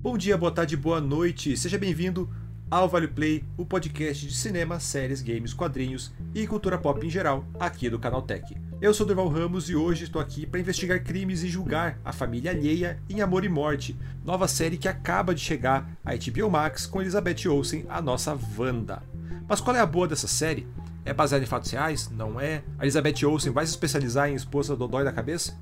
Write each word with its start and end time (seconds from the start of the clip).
Bom 0.00 0.16
dia, 0.16 0.38
boa 0.38 0.52
tarde, 0.52 0.76
boa 0.76 1.00
noite. 1.00 1.56
Seja 1.56 1.76
bem-vindo 1.76 2.30
ao 2.70 2.88
Vale 2.88 3.08
Play, 3.08 3.44
o 3.56 3.66
podcast 3.66 4.24
de 4.24 4.32
cinema, 4.32 4.78
séries, 4.78 5.20
games, 5.20 5.52
quadrinhos 5.52 6.12
e 6.32 6.46
cultura 6.46 6.78
pop 6.78 7.04
em 7.04 7.10
geral, 7.10 7.44
aqui 7.58 7.90
do 7.90 7.98
Canal 7.98 8.22
Tech. 8.22 8.56
Eu 8.80 8.94
sou 8.94 9.04
Durval 9.04 9.26
Ramos 9.26 9.68
e 9.68 9.74
hoje 9.74 10.04
estou 10.04 10.22
aqui 10.22 10.46
para 10.46 10.60
investigar 10.60 11.02
crimes 11.02 11.42
e 11.42 11.48
julgar 11.48 11.98
a 12.04 12.12
família 12.12 12.52
alheia 12.52 13.02
em 13.10 13.20
Amor 13.22 13.44
e 13.44 13.48
Morte, 13.48 13.98
nova 14.24 14.46
série 14.46 14.78
que 14.78 14.86
acaba 14.86 15.34
de 15.34 15.40
chegar 15.40 15.90
à 16.04 16.12
HBO 16.14 16.48
Max 16.48 16.86
com 16.86 17.00
Elizabeth 17.00 17.48
Olsen, 17.48 17.84
a 17.88 18.00
nossa 18.00 18.38
Wanda. 18.56 19.02
Mas 19.48 19.60
qual 19.60 19.74
é 19.74 19.80
a 19.80 19.86
boa 19.86 20.06
dessa 20.06 20.28
série? 20.28 20.68
É 21.04 21.12
baseada 21.12 21.42
em 21.42 21.48
fatos 21.48 21.72
reais? 21.72 22.08
Não 22.08 22.40
é? 22.40 22.62
A 22.78 22.84
Elizabeth 22.84 23.26
Olsen 23.26 23.50
vai 23.50 23.66
se 23.66 23.72
especializar 23.72 24.30
em 24.30 24.34
esposa 24.34 24.76
do 24.76 24.86
dói 24.86 25.02
da 25.02 25.10
cabeça? 25.10 25.58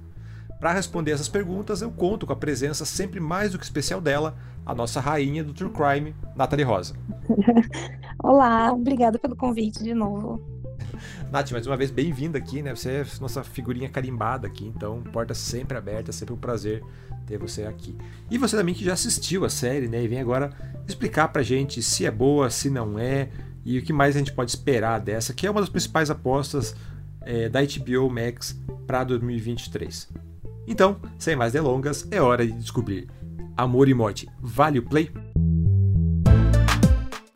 Para 0.59 0.73
responder 0.73 1.13
essas 1.13 1.29
perguntas, 1.29 1.83
eu 1.83 1.91
conto 1.91 2.27
com 2.27 2.33
a 2.33 2.37
presença 2.37 2.85
sempre 2.85 3.21
mais 3.21 3.53
do 3.53 3.59
que 3.59 3.65
especial 3.65 4.01
dela, 4.01 4.37
a 4.65 4.75
nossa 4.75 5.01
rainha 5.01 5.45
do 5.45 5.53
True 5.53 5.71
Crime, 5.71 6.15
Nathalie 6.35 6.65
Rosa. 6.65 6.95
Olá, 8.23 8.73
obrigada 8.73 9.19
pelo 9.19 9.37
convite 9.37 9.83
de 9.83 9.93
novo. 9.93 10.43
Nath, 11.31 11.51
mais 11.51 11.67
uma 11.67 11.77
vez, 11.77 11.91
bem-vinda 11.91 12.39
aqui, 12.39 12.63
né? 12.63 12.75
Você 12.75 12.91
é 12.91 13.07
nossa 13.21 13.45
figurinha 13.45 13.89
carimbada 13.89 14.47
aqui, 14.47 14.67
então 14.67 15.03
porta 15.13 15.35
sempre 15.35 15.77
aberta, 15.77 16.11
sempre 16.11 16.33
um 16.33 16.39
prazer 16.39 16.83
ter 17.27 17.39
você 17.39 17.65
aqui. 17.65 17.97
E 18.31 18.39
você 18.39 18.57
também 18.57 18.75
que 18.75 18.85
já 18.85 18.95
assistiu 18.95 19.45
a 19.45 19.51
série, 19.51 19.89
né? 19.89 20.03
E 20.03 20.09
vem 20.09 20.21
agora 20.21 20.51
explicar 20.89 21.29
pra 21.29 21.43
gente 21.43 21.83
se 21.83 22.07
é 22.07 22.11
boa, 22.11 22.49
se 22.49 22.71
não 22.71 22.99
é, 22.99 23.29
e 23.65 23.79
o 23.79 23.83
que 23.83 23.93
mais 23.93 24.17
a 24.17 24.21
gente 24.21 24.33
pode 24.33 24.51
esperar 24.51 25.01
dessa, 25.01 25.35
que 25.35 25.47
é 25.47 25.51
uma 25.51 25.61
das 25.61 25.69
principais 25.69 26.09
apostas 26.09 26.75
é, 27.21 27.49
da 27.49 27.61
HBO 27.61 28.09
Max 28.09 28.59
para 28.87 29.05
2023. 29.05 30.09
Então, 30.67 30.97
sem 31.19 31.37
mais 31.37 31.53
delongas, 31.53 32.07
é 32.11 32.21
hora 32.21 32.45
de 32.45 32.53
descobrir. 32.53 33.09
Amor 33.57 33.89
e 33.89 33.95
Morte, 33.95 34.29
vale 34.41 34.81
o 34.81 34.83
play? 34.83 35.11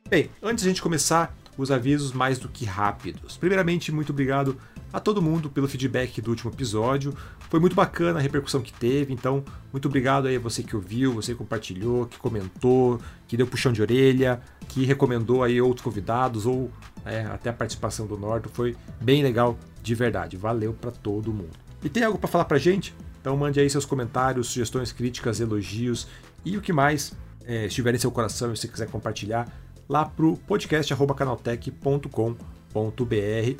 Bem, 0.08 0.28
antes 0.42 0.64
de 0.64 0.68
a 0.68 0.72
gente 0.72 0.82
começar, 0.82 1.36
os 1.56 1.70
avisos 1.70 2.12
mais 2.12 2.38
do 2.38 2.48
que 2.48 2.64
rápidos. 2.64 3.36
Primeiramente, 3.36 3.92
muito 3.92 4.10
obrigado 4.10 4.56
a 4.92 4.98
todo 4.98 5.22
mundo 5.22 5.48
pelo 5.48 5.68
feedback 5.68 6.20
do 6.20 6.30
último 6.30 6.50
episódio. 6.50 7.14
Foi 7.48 7.60
muito 7.60 7.76
bacana 7.76 8.18
a 8.18 8.22
repercussão 8.22 8.60
que 8.60 8.72
teve, 8.72 9.12
então 9.12 9.44
muito 9.72 9.86
obrigado 9.86 10.26
aí 10.26 10.34
a 10.34 10.40
você 10.40 10.64
que 10.64 10.74
ouviu, 10.74 11.12
você 11.12 11.32
que 11.32 11.38
compartilhou, 11.38 12.06
que 12.06 12.18
comentou, 12.18 13.00
que 13.28 13.36
deu 13.36 13.46
puxão 13.46 13.72
de 13.72 13.80
orelha, 13.80 14.40
que 14.68 14.84
recomendou 14.84 15.44
aí 15.44 15.60
outros 15.60 15.84
convidados 15.84 16.46
ou 16.46 16.70
é, 17.04 17.22
até 17.26 17.50
a 17.50 17.52
participação 17.52 18.06
do 18.06 18.16
Norton. 18.16 18.50
Foi 18.52 18.76
bem 19.00 19.22
legal 19.22 19.56
de 19.80 19.94
verdade. 19.94 20.36
Valeu 20.36 20.72
para 20.72 20.90
todo 20.90 21.32
mundo. 21.32 21.56
E 21.84 21.88
tem 21.88 22.02
algo 22.02 22.18
para 22.18 22.28
falar 22.28 22.44
pra 22.44 22.58
gente? 22.58 22.92
Então 23.20 23.36
mande 23.36 23.60
aí 23.60 23.68
seus 23.68 23.84
comentários, 23.84 24.48
sugestões, 24.48 24.92
críticas, 24.92 25.40
elogios 25.40 26.06
e 26.44 26.56
o 26.56 26.60
que 26.60 26.72
mais 26.72 27.12
é, 27.44 27.66
estiver 27.66 27.94
em 27.94 27.98
seu 27.98 28.10
coração 28.10 28.52
e 28.52 28.56
você 28.56 28.66
quiser 28.66 28.88
compartilhar 28.88 29.46
lá 29.88 30.04
pro 30.04 30.36
podcast@canaltech.com.br 30.46 32.34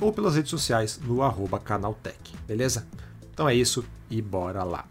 ou 0.01 0.13
pelas 0.13 0.37
redes 0.37 0.51
sociais 0.51 1.01
no 1.05 1.23
arroba 1.23 1.59
canaltech, 1.59 2.35
beleza? 2.47 2.87
Então 3.33 3.49
é 3.49 3.55
isso 3.55 3.85
e 4.09 4.23
bora 4.23 4.63
lá. 4.63 4.85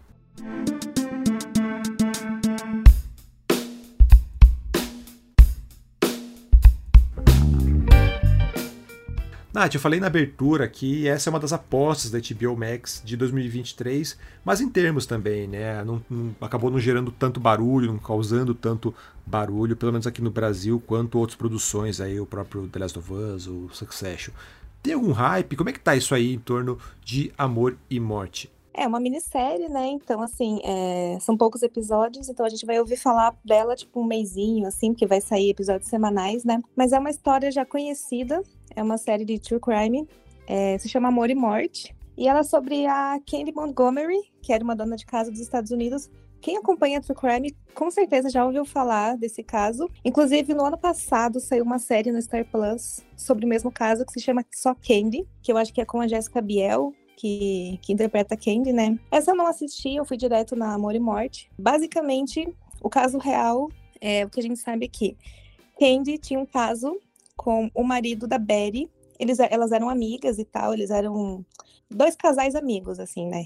Nath, 9.59 9.75
eu 9.75 9.81
falei 9.81 9.99
na 9.99 10.07
abertura 10.07 10.69
que 10.69 11.05
essa 11.05 11.29
é 11.29 11.31
uma 11.31 11.39
das 11.39 11.52
apostas 11.52 12.09
da 12.09 12.19
HBO 12.19 12.55
Max 12.55 13.02
de 13.03 13.17
2023, 13.17 14.17
mas 14.45 14.61
em 14.61 14.69
termos 14.69 15.05
também, 15.05 15.49
né? 15.49 15.83
Não, 15.83 16.02
não, 16.09 16.33
acabou 16.39 16.71
não 16.71 16.79
gerando 16.79 17.11
tanto 17.11 17.41
barulho, 17.41 17.91
não 17.91 17.99
causando 17.99 18.53
tanto 18.53 18.95
barulho, 19.25 19.75
pelo 19.75 19.91
menos 19.91 20.07
aqui 20.07 20.21
no 20.21 20.31
Brasil, 20.31 20.81
quanto 20.87 21.19
outras 21.19 21.35
produções 21.35 21.99
aí, 21.99 22.21
o 22.21 22.25
próprio 22.25 22.69
The 22.69 22.80
Last 22.80 22.99
of 22.99 23.13
Us, 23.13 23.47
o 23.47 23.69
Succession. 23.73 24.33
Tem 24.81 24.93
algum 24.93 25.11
hype? 25.11 25.58
Como 25.58 25.69
é 25.69 25.73
que 25.73 25.80
tá 25.81 25.93
isso 25.93 26.15
aí 26.15 26.33
em 26.33 26.39
torno 26.39 26.80
de 27.03 27.33
Amor 27.37 27.75
e 27.89 27.99
Morte? 27.99 28.49
É 28.73 28.87
uma 28.87 29.02
minissérie, 29.02 29.67
né? 29.67 29.87
Então, 29.87 30.21
assim, 30.21 30.61
é... 30.64 31.17
são 31.19 31.36
poucos 31.36 31.61
episódios, 31.64 32.30
então 32.30 32.45
a 32.45 32.49
gente 32.49 32.65
vai 32.65 32.80
ouvir 32.80 32.95
falar 32.95 33.36
dela, 33.43 33.75
tipo, 33.75 33.99
um 33.99 34.05
mêsinho, 34.05 34.65
assim, 34.65 34.93
porque 34.93 35.05
vai 35.05 35.19
sair 35.19 35.49
episódios 35.49 35.89
semanais, 35.89 36.45
né? 36.45 36.61
Mas 36.77 36.93
é 36.93 36.99
uma 36.99 37.09
história 37.09 37.52
já 37.52 37.65
conhecida, 37.65 38.42
é 38.80 38.84
uma 38.84 38.98
série 38.98 39.26
de 39.26 39.40
true 39.40 39.60
crime, 39.60 40.08
é... 40.48 40.78
se 40.78 40.88
chama 40.88 41.10
Amor 41.10 41.30
e 41.30 41.36
Morte. 41.36 41.95
E 42.17 42.28
ela 42.28 42.40
é 42.40 42.44
sobre 42.44 42.86
a 42.86 43.20
Candy 43.26 43.54
Montgomery, 43.54 44.20
que 44.42 44.52
era 44.52 44.64
uma 44.64 44.76
dona 44.76 44.95
de 44.95 45.06
casa 45.06 45.32
dos 45.32 45.40
Estados 45.40 45.72
Unidos. 45.72 46.10
Quem 46.42 46.58
acompanha 46.58 47.02
True 47.02 47.16
Crime 47.16 47.56
com 47.73 47.90
certeza 47.92 48.30
já 48.30 48.45
ouviu 48.45 48.66
falar 48.66 49.17
desse 49.17 49.44
caso. 49.44 49.90
Inclusive, 50.04 50.54
no 50.54 50.66
ano 50.66 50.78
passado 50.78 51.40
saiu 51.40 51.64
uma 51.64 51.80
série 51.80 52.12
no 52.12 52.22
Star 52.22 52.45
Plus 52.45 53.02
sobre 53.16 53.45
o 53.45 53.48
mesmo 53.48 53.72
caso 53.72 54.06
que 54.06 54.14
se 54.14 54.20
chama 54.22 54.45
Só 54.54 54.73
Candy, 54.73 55.28
que 55.42 55.52
eu 55.52 55.58
acho 55.58 55.73
que 55.73 55.82
é 55.82 55.86
com 55.86 56.02
a 56.02 56.08
Jessica 56.08 56.42
Biel 56.42 56.94
que, 57.17 57.78
que 57.82 57.92
interpreta 57.92 58.38
Candy, 58.38 58.72
né? 58.72 58.98
Essa 59.11 59.32
eu 59.32 59.36
não 59.36 59.48
assisti, 59.48 59.96
eu 59.96 60.06
fui 60.06 60.16
direto 60.16 60.56
na 60.56 60.73
Amor 60.73 60.96
e 60.96 61.00
Morte. 61.00 61.52
Basicamente, 61.60 62.48
o 62.82 62.90
caso 62.90 63.17
real 63.17 63.70
é 64.00 64.26
o 64.26 64.30
que 64.30 64.40
a 64.40 64.44
gente 64.44 64.60
sabe 64.60 64.86
aqui. 64.86 65.17
Candy 65.78 66.17
tinha 66.17 66.40
um 66.40 66.46
caso 66.46 66.98
com 67.39 67.72
o 67.73 67.83
marido 67.83 68.27
da 68.27 68.38
Betty. 68.38 68.89
Eles, 69.17 69.39
elas 69.39 69.72
eram 69.72 69.89
amigas 69.89 70.38
e 70.38 70.45
tal, 70.45 70.73
eles 70.73 70.89
eram 70.92 71.45
dois 71.89 72.16
casais 72.16 72.54
amigos, 72.54 73.00
assim, 73.00 73.27
né? 73.27 73.45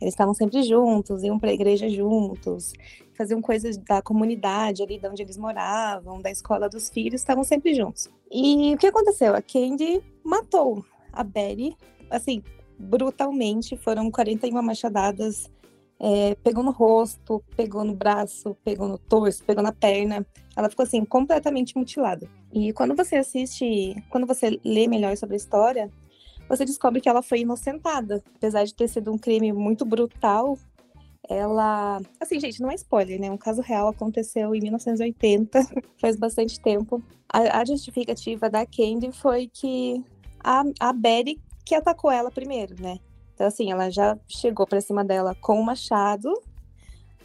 Eles 0.00 0.14
estavam 0.14 0.34
sempre 0.34 0.62
juntos, 0.62 1.22
iam 1.22 1.38
para 1.38 1.50
a 1.50 1.52
igreja 1.52 1.88
juntos, 1.88 2.72
faziam 3.14 3.40
coisas 3.40 3.76
da 3.76 4.02
comunidade 4.02 4.82
ali 4.82 4.98
de 4.98 5.06
onde 5.06 5.22
eles 5.22 5.36
moravam, 5.36 6.20
da 6.20 6.30
escola 6.30 6.68
dos 6.68 6.88
filhos, 6.88 7.20
estavam 7.20 7.44
sempre 7.44 7.74
juntos. 7.74 8.08
E 8.30 8.74
o 8.74 8.78
que 8.78 8.86
aconteceu? 8.86 9.34
A 9.34 9.42
Candy 9.42 10.02
matou 10.24 10.84
a 11.12 11.22
Betty, 11.22 11.76
assim, 12.10 12.42
brutalmente. 12.78 13.76
Foram 13.76 14.10
41 14.10 14.60
machadadas. 14.62 15.50
É, 16.04 16.34
pegou 16.42 16.64
no 16.64 16.72
rosto, 16.72 17.40
pegou 17.56 17.84
no 17.84 17.94
braço, 17.94 18.56
pegou 18.64 18.88
no 18.88 18.98
torso, 18.98 19.44
pegou 19.44 19.62
na 19.62 19.70
perna. 19.70 20.26
Ela 20.56 20.68
ficou 20.68 20.82
assim, 20.82 21.04
completamente 21.04 21.76
mutilada. 21.76 22.28
E 22.52 22.72
quando 22.72 22.96
você 22.96 23.16
assiste, 23.16 23.94
quando 24.10 24.26
você 24.26 24.60
lê 24.64 24.88
melhor 24.88 25.16
sobre 25.16 25.34
a 25.34 25.36
história, 25.36 25.88
você 26.48 26.64
descobre 26.64 27.00
que 27.00 27.08
ela 27.08 27.22
foi 27.22 27.42
inocentada. 27.42 28.20
Apesar 28.34 28.64
de 28.64 28.74
ter 28.74 28.88
sido 28.88 29.12
um 29.12 29.16
crime 29.16 29.52
muito 29.52 29.84
brutal, 29.84 30.58
ela. 31.28 32.00
Assim, 32.20 32.40
gente, 32.40 32.60
não 32.60 32.70
é 32.70 32.74
spoiler, 32.74 33.20
né? 33.20 33.30
Um 33.30 33.38
caso 33.38 33.62
real 33.62 33.86
aconteceu 33.86 34.54
em 34.56 34.60
1980, 34.60 35.60
faz 36.00 36.16
bastante 36.16 36.60
tempo. 36.60 37.00
A, 37.32 37.60
a 37.60 37.64
justificativa 37.64 38.50
da 38.50 38.66
Candy 38.66 39.12
foi 39.12 39.48
que 39.48 40.02
a, 40.42 40.64
a 40.80 40.92
Betty 40.92 41.40
que 41.64 41.76
atacou 41.76 42.10
ela 42.10 42.30
primeiro, 42.30 42.74
né? 42.80 42.98
Então, 43.34 43.46
assim, 43.46 43.70
ela 43.70 43.90
já 43.90 44.18
chegou 44.28 44.66
para 44.66 44.80
cima 44.80 45.04
dela 45.04 45.34
com 45.40 45.60
o 45.60 45.64
machado. 45.64 46.32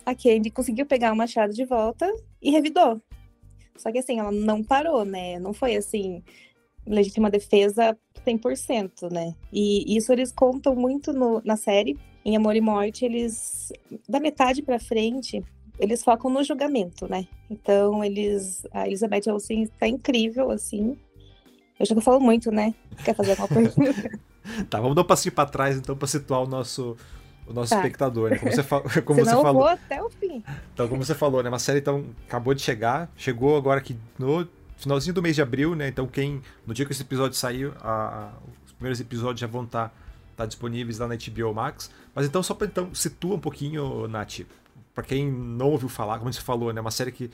A 0.05 0.15
Candy 0.15 0.49
conseguiu 0.49 0.85
pegar 0.85 1.11
o 1.11 1.15
machado 1.15 1.53
de 1.53 1.65
volta 1.65 2.11
e 2.41 2.51
revidou. 2.51 3.01
Só 3.75 3.91
que, 3.91 3.99
assim, 3.99 4.19
ela 4.19 4.31
não 4.31 4.63
parou, 4.63 5.05
né? 5.05 5.39
Não 5.39 5.53
foi, 5.53 5.75
assim, 5.75 6.23
legítima 6.85 7.29
defesa 7.29 7.97
100%, 8.25 9.11
né? 9.11 9.35
E 9.51 9.95
isso 9.95 10.11
eles 10.11 10.31
contam 10.31 10.75
muito 10.75 11.13
no, 11.13 11.41
na 11.43 11.57
série. 11.57 11.97
Em 12.25 12.35
Amor 12.35 12.55
e 12.55 12.61
Morte, 12.61 13.05
eles, 13.05 13.71
da 14.07 14.19
metade 14.19 14.61
para 14.61 14.79
frente, 14.79 15.41
eles 15.79 16.03
focam 16.03 16.29
no 16.29 16.43
julgamento, 16.43 17.07
né? 17.07 17.27
Então, 17.49 18.03
eles, 18.03 18.65
a 18.71 18.87
Elizabeth 18.87 19.29
Olsen 19.31 19.67
tá 19.79 19.87
incrível, 19.87 20.51
assim. 20.51 20.97
Eu 21.79 21.85
já 21.85 21.99
falando 22.01 22.23
muito, 22.23 22.51
né? 22.51 22.73
Quer 23.05 23.15
fazer 23.15 23.31
alguma 23.31 23.47
pergunta? 23.47 24.19
tá, 24.69 24.79
vamos 24.79 24.95
dar 24.95 25.01
um 25.01 25.05
passinho 25.05 25.33
pra 25.33 25.45
trás, 25.45 25.77
então, 25.77 25.95
pra 25.95 26.07
situar 26.07 26.41
o 26.43 26.47
nosso, 26.47 26.95
o 27.45 27.53
nosso 27.53 27.69
tá. 27.69 27.77
espectador, 27.77 28.29
né? 28.29 28.37
Como 28.37 28.51
você, 28.51 28.63
fa 28.63 28.81
como 29.03 29.19
Senão 29.19 29.37
você 29.37 29.41
falou. 29.41 29.47
Eu 29.47 29.53
vou 29.53 29.67
até 29.67 30.03
o 30.03 30.09
fim. 30.09 30.43
Então, 30.73 30.87
como 30.87 31.03
você 31.03 31.15
falou, 31.15 31.43
né? 31.43 31.49
Uma 31.49 31.59
série 31.59 31.79
então, 31.79 32.05
acabou 32.27 32.53
de 32.53 32.61
chegar, 32.61 33.09
chegou 33.15 33.57
agora 33.57 33.79
aqui 33.79 33.97
no 34.17 34.47
finalzinho 34.77 35.13
do 35.13 35.21
mês 35.21 35.35
de 35.35 35.41
abril, 35.41 35.75
né? 35.75 35.87
Então, 35.87 36.07
quem. 36.07 36.41
No 36.65 36.73
dia 36.73 36.85
que 36.85 36.91
esse 36.91 37.01
episódio 37.01 37.37
saiu, 37.37 37.73
a, 37.81 37.91
a, 37.91 38.29
os 38.65 38.71
primeiros 38.73 38.99
episódios 38.99 39.39
já 39.39 39.47
vão 39.47 39.63
estar 39.63 39.89
tá, 39.89 39.93
tá 40.37 40.45
disponíveis 40.45 40.99
lá 40.99 41.07
na 41.07 41.15
HBO 41.15 41.53
Max. 41.53 41.91
Mas 42.13 42.25
então, 42.25 42.41
só 42.41 42.53
pra 42.53 42.67
então, 42.67 42.93
situa 42.93 43.35
um 43.35 43.39
pouquinho, 43.39 44.07
Nath. 44.07 44.41
Pra 44.93 45.03
quem 45.03 45.31
não 45.31 45.69
ouviu 45.69 45.89
falar, 45.89 46.17
como 46.17 46.33
você 46.33 46.41
falou, 46.41 46.73
né? 46.73 46.81
Uma 46.81 46.89
série 46.89 47.11
que 47.11 47.29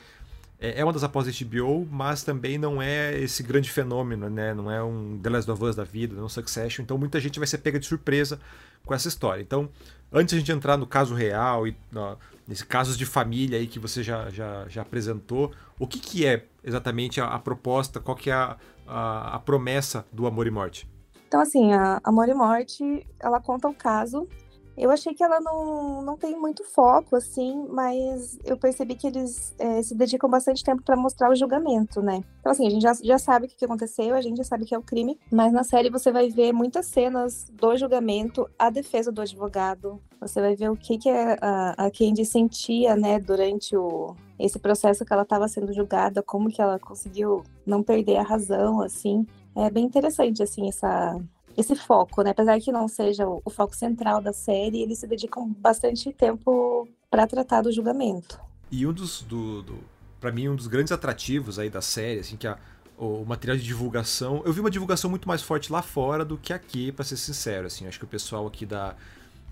é, 0.64 0.80
é 0.80 0.84
uma 0.84 0.92
das 0.92 1.04
apostas 1.04 1.38
da 1.38 1.46
HBO, 1.46 1.86
mas 1.90 2.22
também 2.22 2.56
não 2.56 2.80
é 2.80 3.18
esse 3.18 3.42
grande 3.42 3.70
fenômeno, 3.70 4.30
né? 4.30 4.54
Não 4.54 4.70
é 4.70 4.82
um 4.82 5.18
The 5.22 5.28
Last 5.28 5.50
of 5.50 5.62
Us 5.62 5.76
da 5.76 5.84
vida, 5.84 6.14
não 6.14 6.22
é 6.22 6.26
um 6.26 6.28
Succession. 6.28 6.82
Então 6.82 6.96
muita 6.96 7.20
gente 7.20 7.38
vai 7.38 7.46
ser 7.46 7.58
pega 7.58 7.78
de 7.78 7.86
surpresa 7.86 8.40
com 8.84 8.94
essa 8.94 9.08
história. 9.08 9.42
Então, 9.42 9.68
antes 10.10 10.30
de 10.30 10.36
a 10.36 10.38
gente 10.38 10.52
entrar 10.52 10.76
no 10.76 10.86
caso 10.86 11.14
real 11.14 11.66
e 11.66 11.70
uh, 11.94 12.16
nesse 12.46 12.64
casos 12.64 12.96
de 12.96 13.04
família 13.04 13.58
aí 13.58 13.66
que 13.66 13.78
você 13.78 14.02
já, 14.02 14.30
já, 14.30 14.66
já 14.68 14.82
apresentou, 14.82 15.52
o 15.78 15.86
que, 15.86 15.98
que 15.98 16.26
é 16.26 16.46
exatamente 16.62 17.20
a, 17.20 17.26
a 17.26 17.38
proposta, 17.38 18.00
qual 18.00 18.16
que 18.16 18.30
é 18.30 18.34
a, 18.34 18.56
a, 18.86 19.36
a, 19.36 19.38
promessa 19.38 20.06
do 20.12 20.26
Amor 20.26 20.46
e 20.46 20.50
Morte? 20.50 20.88
Então, 21.28 21.40
assim, 21.40 21.72
a 21.72 22.00
Amor 22.04 22.28
e 22.28 22.34
Morte, 22.34 23.06
ela 23.18 23.40
conta 23.40 23.68
o 23.68 23.74
caso 23.74 24.28
Eu 24.76 24.90
achei 24.90 25.14
que 25.14 25.22
ela 25.22 25.40
não, 25.40 26.02
não 26.02 26.16
tem 26.16 26.38
muito 26.38 26.64
foco, 26.64 27.16
assim, 27.16 27.66
mas 27.68 28.38
eu 28.44 28.56
percebi 28.56 28.94
que 28.94 29.06
eles 29.06 29.54
é, 29.58 29.82
se 29.82 29.94
dedicam 29.94 30.28
bastante 30.28 30.64
tempo 30.64 30.82
para 30.82 30.96
mostrar 30.96 31.30
o 31.30 31.36
julgamento, 31.36 32.02
né? 32.02 32.22
Então, 32.40 32.50
assim, 32.50 32.66
a 32.66 32.70
gente 32.70 32.82
já, 32.82 32.92
já 32.94 33.18
sabe 33.18 33.46
o 33.46 33.48
que 33.48 33.64
aconteceu, 33.64 34.14
a 34.14 34.20
gente 34.20 34.36
já 34.36 34.44
sabe 34.44 34.64
que 34.64 34.74
é 34.74 34.78
o 34.78 34.82
crime, 34.82 35.18
mas 35.30 35.52
na 35.52 35.62
série 35.62 35.90
você 35.90 36.10
vai 36.10 36.28
ver 36.28 36.52
muitas 36.52 36.86
cenas 36.86 37.46
do 37.52 37.76
julgamento, 37.76 38.48
a 38.58 38.68
defesa 38.68 39.12
do 39.12 39.20
advogado, 39.20 40.00
você 40.20 40.40
vai 40.40 40.56
ver 40.56 40.70
o 40.70 40.76
que, 40.76 40.98
que 40.98 41.08
a, 41.08 41.74
a 41.76 41.90
Candy 41.90 42.24
sentia, 42.24 42.96
né, 42.96 43.20
durante 43.20 43.76
o, 43.76 44.16
esse 44.38 44.58
processo 44.58 45.04
que 45.04 45.12
ela 45.12 45.22
estava 45.22 45.46
sendo 45.48 45.72
julgada, 45.72 46.22
como 46.22 46.50
que 46.50 46.60
ela 46.60 46.78
conseguiu 46.78 47.44
não 47.64 47.82
perder 47.82 48.16
a 48.16 48.22
razão, 48.22 48.80
assim. 48.80 49.26
É 49.56 49.70
bem 49.70 49.84
interessante, 49.84 50.42
assim, 50.42 50.68
essa, 50.68 51.16
esse 51.56 51.74
foco, 51.74 52.22
né? 52.22 52.30
Apesar 52.30 52.60
que 52.60 52.72
não 52.72 52.88
seja 52.88 53.26
o, 53.26 53.50
foco 53.50 53.74
central 53.74 54.20
da 54.20 54.32
série, 54.32 54.82
eles 54.82 54.98
se 54.98 55.06
dedicam 55.06 55.48
bastante 55.58 56.12
tempo 56.12 56.88
para 57.10 57.26
tratar 57.26 57.62
do 57.62 57.72
julgamento. 57.72 58.38
E 58.70 58.86
um 58.86 58.92
dos, 58.92 59.22
do, 59.22 59.62
do 59.62 59.78
para 60.20 60.32
mim, 60.32 60.48
um 60.48 60.56
dos 60.56 60.66
grandes 60.66 60.92
atrativos 60.92 61.58
aí 61.58 61.70
da 61.70 61.80
série, 61.80 62.20
assim, 62.20 62.36
que 62.36 62.46
a, 62.46 62.58
o 62.98 63.24
material 63.24 63.56
de 63.56 63.62
divulgação, 63.62 64.42
eu 64.44 64.52
vi 64.52 64.60
uma 64.60 64.70
divulgação 64.70 65.10
muito 65.10 65.28
mais 65.28 65.42
forte 65.42 65.70
lá 65.72 65.82
fora 65.82 66.24
do 66.24 66.36
que 66.36 66.52
aqui, 66.52 66.90
para 66.90 67.04
ser 67.04 67.16
sincero, 67.16 67.66
assim, 67.66 67.86
acho 67.86 67.98
que 67.98 68.04
o 68.04 68.08
pessoal 68.08 68.46
aqui 68.46 68.64
da, 68.64 68.96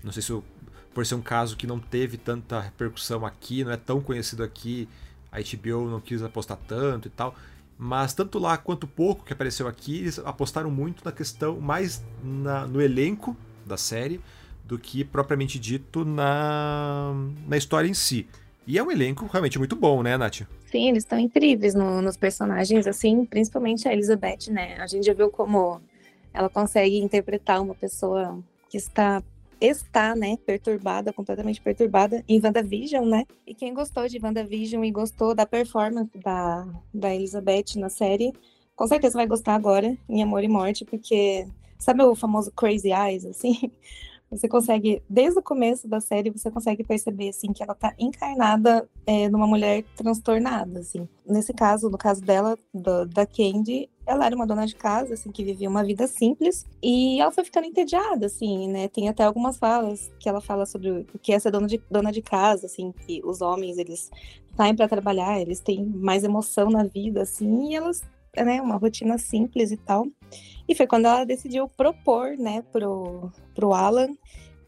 não 0.03 0.11
sei 0.11 0.21
se 0.21 0.31
eu, 0.31 0.43
por 0.93 1.05
ser 1.05 1.15
um 1.15 1.21
caso 1.21 1.55
que 1.55 1.65
não 1.65 1.79
teve 1.79 2.17
tanta 2.17 2.59
repercussão 2.59 3.25
aqui, 3.25 3.63
não 3.63 3.71
é 3.71 3.77
tão 3.77 4.01
conhecido 4.01 4.43
aqui, 4.43 4.87
a 5.31 5.39
HBO 5.39 5.89
não 5.89 5.99
quis 5.99 6.21
apostar 6.21 6.57
tanto 6.67 7.07
e 7.07 7.11
tal. 7.11 7.35
Mas 7.83 8.13
tanto 8.13 8.39
lá 8.39 8.57
quanto 8.57 8.87
pouco 8.87 9.25
que 9.25 9.33
apareceu 9.33 9.67
aqui, 9.67 9.97
eles 9.97 10.17
apostaram 10.19 10.71
muito 10.71 11.03
na 11.03 11.11
questão, 11.11 11.59
mais 11.59 12.01
na, 12.23 12.65
no 12.65 12.81
elenco 12.81 13.35
da 13.65 13.75
série, 13.75 14.21
do 14.63 14.79
que 14.79 15.03
propriamente 15.03 15.59
dito 15.59 16.05
na, 16.05 17.13
na 17.45 17.57
história 17.57 17.89
em 17.89 17.93
si. 17.93 18.25
E 18.65 18.77
é 18.77 18.83
um 18.83 18.89
elenco 18.89 19.27
realmente 19.29 19.59
muito 19.59 19.75
bom, 19.75 20.01
né, 20.01 20.15
Nath? 20.15 20.43
Sim, 20.71 20.87
eles 20.87 21.03
estão 21.03 21.19
incríveis 21.19 21.75
no, 21.75 22.01
nos 22.01 22.15
personagens, 22.15 22.87
assim, 22.87 23.25
principalmente 23.25 23.85
a 23.85 23.91
Elizabeth, 23.91 24.49
né? 24.49 24.77
A 24.79 24.87
gente 24.87 25.05
já 25.05 25.13
viu 25.13 25.29
como 25.29 25.81
ela 26.33 26.47
consegue 26.47 26.97
interpretar 26.99 27.61
uma 27.61 27.75
pessoa 27.75 28.39
que 28.69 28.77
está 28.77 29.21
está, 29.59 30.15
né, 30.15 30.37
perturbada, 30.45 31.13
completamente 31.13 31.61
perturbada 31.61 32.23
em 32.27 32.41
WandaVision, 32.43 33.05
né? 33.05 33.25
E 33.45 33.53
quem 33.53 33.73
gostou 33.73 34.07
de 34.07 34.19
WandaVision 34.21 34.83
e 34.83 34.91
gostou 34.91 35.33
da 35.33 35.45
performance 35.45 36.11
da, 36.17 36.67
da 36.93 37.13
Elizabeth 37.13 37.77
na 37.77 37.89
série, 37.89 38.33
com 38.75 38.87
certeza 38.87 39.17
vai 39.17 39.27
gostar 39.27 39.55
agora 39.55 39.97
em 40.09 40.23
Amor 40.23 40.43
e 40.43 40.47
Morte, 40.47 40.85
porque 40.85 41.47
sabe 41.77 42.03
o 42.03 42.15
famoso 42.15 42.51
Crazy 42.51 42.91
Eyes, 42.91 43.25
assim? 43.25 43.71
Você 44.31 44.47
consegue, 44.47 45.03
desde 45.07 45.39
o 45.39 45.43
começo 45.43 45.87
da 45.87 46.01
série, 46.01 46.31
você 46.31 46.49
consegue 46.49 46.83
perceber, 46.83 47.29
assim, 47.29 47.53
que 47.53 47.61
ela 47.61 47.75
tá 47.75 47.93
encarnada 47.99 48.89
é, 49.05 49.29
numa 49.29 49.45
mulher 49.45 49.83
transtornada, 49.95 50.79
assim. 50.79 51.07
Nesse 51.23 51.53
caso, 51.53 51.87
no 51.87 51.99
caso 51.99 52.19
dela, 52.19 52.57
do, 52.73 53.05
da 53.05 53.27
Candy, 53.27 53.87
ela 54.05 54.25
era 54.25 54.35
uma 54.35 54.45
dona 54.45 54.65
de 54.65 54.75
casa, 54.75 55.13
assim, 55.13 55.31
que 55.31 55.43
vivia 55.43 55.69
uma 55.69 55.83
vida 55.83 56.07
simples, 56.07 56.65
e 56.81 57.21
ela 57.21 57.31
foi 57.31 57.43
ficando 57.43 57.67
entediada, 57.67 58.25
assim, 58.25 58.67
né? 58.69 58.87
Tem 58.87 59.07
até 59.07 59.23
algumas 59.23 59.57
falas 59.57 60.11
que 60.19 60.27
ela 60.27 60.41
fala 60.41 60.65
sobre 60.65 60.89
o 60.91 61.19
que 61.21 61.31
é 61.31 61.39
ser 61.39 61.51
dona 61.51 61.67
de, 61.67 61.81
dona 61.89 62.11
de 62.11 62.21
casa, 62.21 62.65
assim, 62.65 62.91
que 62.91 63.21
os 63.23 63.41
homens, 63.41 63.77
eles 63.77 64.11
saem 64.55 64.75
para 64.75 64.87
trabalhar, 64.87 65.39
eles 65.39 65.59
têm 65.59 65.85
mais 65.85 66.23
emoção 66.23 66.69
na 66.69 66.83
vida, 66.83 67.21
assim, 67.21 67.71
e 67.71 67.75
elas, 67.75 68.01
né, 68.35 68.61
uma 68.61 68.75
rotina 68.75 69.17
simples 69.17 69.71
e 69.71 69.77
tal. 69.77 70.07
E 70.67 70.75
foi 70.75 70.85
quando 70.85 71.05
ela 71.05 71.23
decidiu 71.23 71.67
propor, 71.69 72.37
né, 72.37 72.61
pro, 72.71 73.31
pro 73.55 73.73
Alan, 73.73 74.09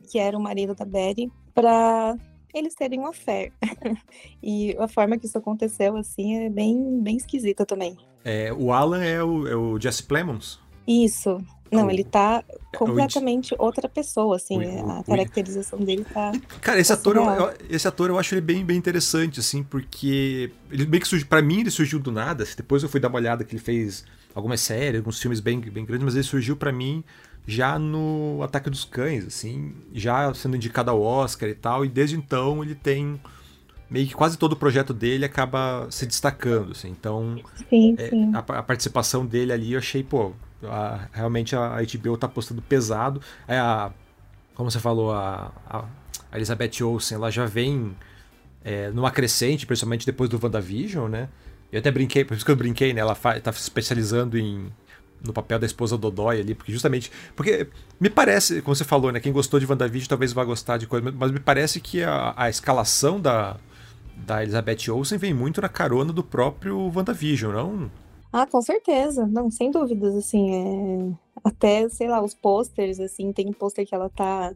que 0.10 0.18
era 0.18 0.38
o 0.38 0.42
marido 0.42 0.74
da 0.74 0.86
Betty, 0.86 1.32
para 1.54 2.18
eles 2.56 2.74
terem 2.74 3.00
uma 3.00 3.14
fé. 3.14 3.52
e 4.42 4.76
a 4.80 4.88
forma 4.88 5.18
que 5.18 5.26
isso 5.26 5.38
aconteceu, 5.38 5.98
assim, 5.98 6.46
é 6.46 6.50
bem, 6.50 7.02
bem 7.02 7.18
esquisita 7.18 7.66
também. 7.66 7.98
É, 8.24 8.52
o 8.54 8.72
Alan 8.72 9.04
é 9.04 9.24
o, 9.24 9.48
é 9.48 9.56
o 9.56 9.80
Jesse 9.80 10.04
Plemons? 10.04 10.60
Isso. 10.88 11.38
Não, 11.72 11.88
o, 11.88 11.92
ele 11.92 12.04
tá 12.04 12.44
é 12.48 12.78
completamente 12.78 13.54
o, 13.54 13.58
outra 13.60 13.90
pessoa, 13.90 14.38
assim, 14.38 14.58
o, 14.58 14.90
a 14.92 15.04
caracterização 15.04 15.80
dele 15.80 16.06
tá. 16.06 16.32
Cara, 16.62 16.80
esse 16.80 16.94
ator, 16.94 17.18
eu, 17.18 17.54
esse 17.70 17.88
ator 17.88 18.10
eu 18.10 18.18
acho 18.18 18.36
ele 18.36 18.42
bem, 18.42 18.64
bem 18.64 18.78
interessante, 18.78 19.40
assim, 19.40 19.64
porque 19.64 20.52
ele 20.72 20.86
meio 20.86 21.02
que 21.02 21.08
surgiu, 21.08 21.28
pra 21.28 21.42
mim 21.42 21.62
ele 21.62 21.72
surgiu 21.72 22.00
do 22.00 22.12
nada, 22.12 22.44
assim, 22.44 22.56
depois 22.56 22.84
eu 22.84 22.90
fui 22.90 23.00
dar 23.00 23.10
uma 23.10 23.18
olhada 23.18 23.44
que 23.44 23.54
ele 23.54 23.62
fez 23.62 24.06
algumas 24.34 24.62
séries, 24.62 25.00
alguns 25.00 25.20
filmes 25.20 25.40
bem, 25.40 25.60
bem 25.60 25.86
grandes, 25.86 26.06
mas 26.06 26.14
ele 26.14 26.24
surgiu 26.24 26.56
para 26.56 26.72
mim 26.72 27.04
já 27.48 27.78
no 27.78 28.42
Ataque 28.44 28.70
dos 28.70 28.84
Cães, 28.84 29.26
assim, 29.26 29.74
já 29.94 30.34
sendo 30.34 30.56
indicado 30.56 30.90
ao 30.90 31.02
Oscar 31.02 31.50
e 31.50 31.56
tal, 31.56 31.86
e 31.86 31.90
desde 31.90 32.16
então 32.16 32.64
ele 32.64 32.76
tem 32.76 33.20
meio 33.90 34.08
que 34.08 34.16
quase 34.16 34.38
todo 34.38 34.54
o 34.54 34.56
projeto 34.56 34.94
dele 34.94 35.26
acaba 35.26 35.88
se 35.92 36.06
destacando, 36.06 36.72
assim, 36.72 36.90
então 36.90 37.40
sim, 37.70 37.96
é, 37.98 38.10
sim. 38.10 38.32
A, 38.34 38.40
a, 38.40 38.64
participação 38.64 39.26
dele 39.26 39.54
ali 39.54 39.74
eu 39.74 39.80
achei, 39.80 40.04
pô, 40.04 40.34
a, 40.64 41.08
realmente 41.12 41.56
a 41.56 41.78
HBO 41.82 42.18
tá 42.18 42.26
apostando 42.26 42.62
pesado, 42.62 43.22
é 43.48 43.60
a, 43.60 43.92
como 44.56 44.72
você 44.72 44.80
falou, 44.80 45.12
a, 45.14 45.52
a 45.70 45.86
Elizabeth 46.36 46.84
Olsen, 46.84 47.16
ela 47.16 47.30
já 47.30 47.46
vem 47.46 47.96
é, 48.64 48.90
numa 48.90 49.12
crescente, 49.12 49.68
principalmente 49.68 50.06
depois 50.06 50.30
do 50.30 50.40
WandaVision, 50.42 51.08
né, 51.08 51.30
eu 51.72 51.80
até 51.80 51.92
brinquei, 51.92 52.24
por 52.24 52.36
isso 52.36 52.46
que 52.46 52.52
eu 52.52 52.56
brinquei, 52.56 52.94
né? 52.94 53.02
Ela 53.02 53.16
tá 53.16 53.52
se 53.52 53.62
especializando 53.62 54.38
em 54.38 54.72
no 55.26 55.34
papel 55.34 55.60
da 55.60 55.66
esposa 55.66 55.98
Dodói 55.98 56.40
ali, 56.40 56.56
porque 56.56 56.72
justamente. 56.72 57.12
Porque 57.36 57.68
me 58.00 58.10
parece, 58.10 58.62
como 58.62 58.76
você 58.76 58.84
falou, 58.84 59.12
né? 59.12 59.20
Quem 59.20 59.32
gostou 59.32 59.60
de 59.60 59.66
WandaVision 59.66 60.08
talvez 60.08 60.34
vá 60.34 60.44
gostar 60.44 60.78
de 60.78 60.88
coisa, 60.88 61.12
mas 61.16 61.32
me 61.32 61.40
parece 61.40 61.80
que 61.80 62.04
a, 62.04 62.34
a 62.36 62.50
escalação 62.50 63.20
da, 63.20 63.58
da 64.16 64.42
Elizabeth 64.44 64.90
Olsen 64.90 65.18
vem 65.18 65.34
muito 65.34 65.62
na 65.62 65.70
carona 65.70 66.14
do 66.14 66.24
próprio 66.24 66.92
WandaVision, 66.94 67.54
não? 67.54 67.92
Ah, 68.32 68.46
com 68.46 68.62
certeza. 68.62 69.26
Não, 69.26 69.50
sem 69.50 69.72
dúvidas, 69.72 70.16
assim, 70.16 70.54
é... 70.54 71.14
até, 71.44 71.88
sei 71.90 72.08
lá, 72.08 72.22
os 72.22 72.34
posters, 72.34 73.00
assim, 73.00 73.32
tem 73.32 73.48
um 73.48 73.54
pôster 73.54 73.88
que 73.88 73.96
ela 73.96 74.10
tá 74.10 74.54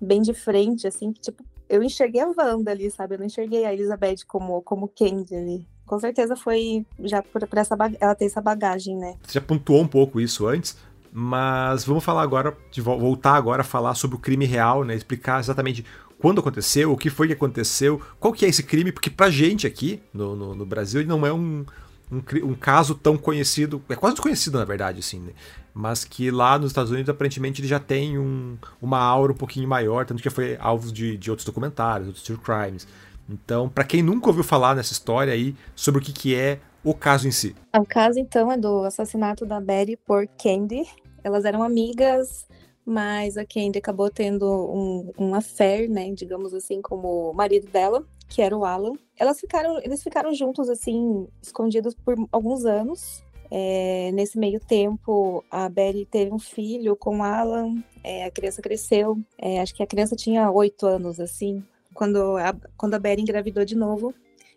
bem 0.00 0.20
de 0.20 0.34
frente, 0.34 0.86
assim, 0.86 1.12
que, 1.12 1.20
tipo, 1.20 1.42
eu 1.68 1.82
enxerguei 1.82 2.20
a 2.20 2.28
Wanda 2.28 2.70
ali, 2.70 2.90
sabe? 2.90 3.14
Eu 3.14 3.18
não 3.18 3.26
enxerguei 3.26 3.64
a 3.64 3.72
Elizabeth 3.72 4.26
como, 4.26 4.60
como 4.62 4.88
Candy 4.88 5.34
ali 5.34 5.73
com 5.86 5.98
certeza 5.98 6.36
foi 6.36 6.84
já 7.00 7.22
por, 7.22 7.46
por 7.46 7.58
essa 7.58 7.76
ela 8.00 8.14
ter 8.14 8.26
essa 8.26 8.40
bagagem, 8.40 8.96
né? 8.96 9.16
Você 9.22 9.34
já 9.34 9.40
pontuou 9.40 9.82
um 9.82 9.86
pouco 9.86 10.20
isso 10.20 10.46
antes, 10.46 10.76
mas 11.12 11.84
vamos 11.84 12.02
falar 12.02 12.22
agora, 12.22 12.56
de 12.70 12.80
voltar 12.80 13.34
agora 13.34 13.60
a 13.60 13.64
falar 13.64 13.94
sobre 13.94 14.16
o 14.16 14.20
crime 14.20 14.44
real, 14.46 14.84
né? 14.84 14.94
Explicar 14.94 15.40
exatamente 15.40 15.84
quando 16.18 16.40
aconteceu, 16.40 16.90
o 16.90 16.96
que 16.96 17.10
foi 17.10 17.26
que 17.26 17.34
aconteceu, 17.34 18.00
qual 18.18 18.32
que 18.32 18.46
é 18.46 18.48
esse 18.48 18.62
crime, 18.62 18.90
porque 18.90 19.10
pra 19.10 19.30
gente 19.30 19.66
aqui 19.66 20.02
no, 20.12 20.34
no, 20.34 20.54
no 20.54 20.64
Brasil 20.64 21.00
ele 21.00 21.08
não 21.08 21.26
é 21.26 21.32
um, 21.32 21.66
um, 22.10 22.22
um, 22.44 22.54
caso 22.54 22.94
tão 22.94 23.16
conhecido, 23.16 23.82
é 23.88 23.94
quase 23.94 24.14
desconhecido 24.14 24.58
na 24.58 24.64
verdade, 24.64 25.00
assim, 25.00 25.20
né? 25.20 25.32
Mas 25.74 26.04
que 26.04 26.30
lá 26.30 26.58
nos 26.58 26.70
Estados 26.70 26.90
Unidos 26.90 27.10
aparentemente 27.10 27.60
ele 27.60 27.68
já 27.68 27.78
tem 27.78 28.18
um, 28.18 28.56
uma 28.80 28.98
aura 28.98 29.32
um 29.32 29.36
pouquinho 29.36 29.68
maior, 29.68 30.06
tanto 30.06 30.22
que 30.22 30.30
foi 30.30 30.56
alvo 30.58 30.90
de, 30.90 31.18
de 31.18 31.30
outros 31.30 31.44
documentários, 31.44 32.06
outros 32.06 32.24
true 32.24 32.38
crimes. 32.38 32.86
Então, 33.28 33.68
para 33.68 33.84
quem 33.84 34.02
nunca 34.02 34.28
ouviu 34.28 34.44
falar 34.44 34.74
nessa 34.74 34.92
história 34.92 35.32
aí, 35.32 35.54
sobre 35.74 36.00
o 36.00 36.04
que, 36.04 36.12
que 36.12 36.34
é 36.34 36.60
o 36.82 36.94
caso 36.94 37.26
em 37.26 37.30
si. 37.30 37.54
O 37.74 37.86
caso, 37.86 38.18
então, 38.18 38.52
é 38.52 38.56
do 38.56 38.84
assassinato 38.84 39.46
da 39.46 39.60
Betty 39.60 39.96
por 39.96 40.26
Candy. 40.40 40.84
Elas 41.22 41.44
eram 41.44 41.62
amigas, 41.62 42.46
mas 42.84 43.38
a 43.38 43.44
Candy 43.46 43.78
acabou 43.78 44.10
tendo 44.10 44.46
um, 44.46 45.12
um 45.18 45.34
affair, 45.34 45.88
né, 45.88 46.12
digamos 46.12 46.52
assim, 46.52 46.82
como 46.82 47.30
o 47.30 47.32
marido 47.32 47.66
dela, 47.68 48.04
que 48.28 48.42
era 48.42 48.56
o 48.56 48.64
Alan. 48.64 48.92
Elas 49.18 49.40
ficaram, 49.40 49.78
eles 49.82 50.02
ficaram 50.02 50.34
juntos, 50.34 50.68
assim, 50.68 51.26
escondidos 51.42 51.94
por 51.94 52.14
alguns 52.30 52.66
anos. 52.66 53.24
É, 53.50 54.10
nesse 54.12 54.38
meio 54.38 54.58
tempo, 54.58 55.44
a 55.50 55.68
Betty 55.68 56.04
teve 56.04 56.32
um 56.32 56.38
filho 56.38 56.96
com 56.96 57.18
o 57.18 57.22
Alan, 57.22 57.82
é, 58.02 58.24
a 58.24 58.30
criança 58.30 58.60
cresceu, 58.60 59.18
é, 59.38 59.60
acho 59.60 59.74
que 59.74 59.82
a 59.82 59.86
criança 59.86 60.16
tinha 60.16 60.50
oito 60.50 60.86
anos, 60.86 61.20
assim, 61.20 61.62
quando 61.94 62.36
a, 62.36 62.54
quando 62.76 62.94
a 62.94 62.98
Betty 62.98 63.22
engravidou 63.22 63.64
de 63.64 63.76
novo. 63.76 64.14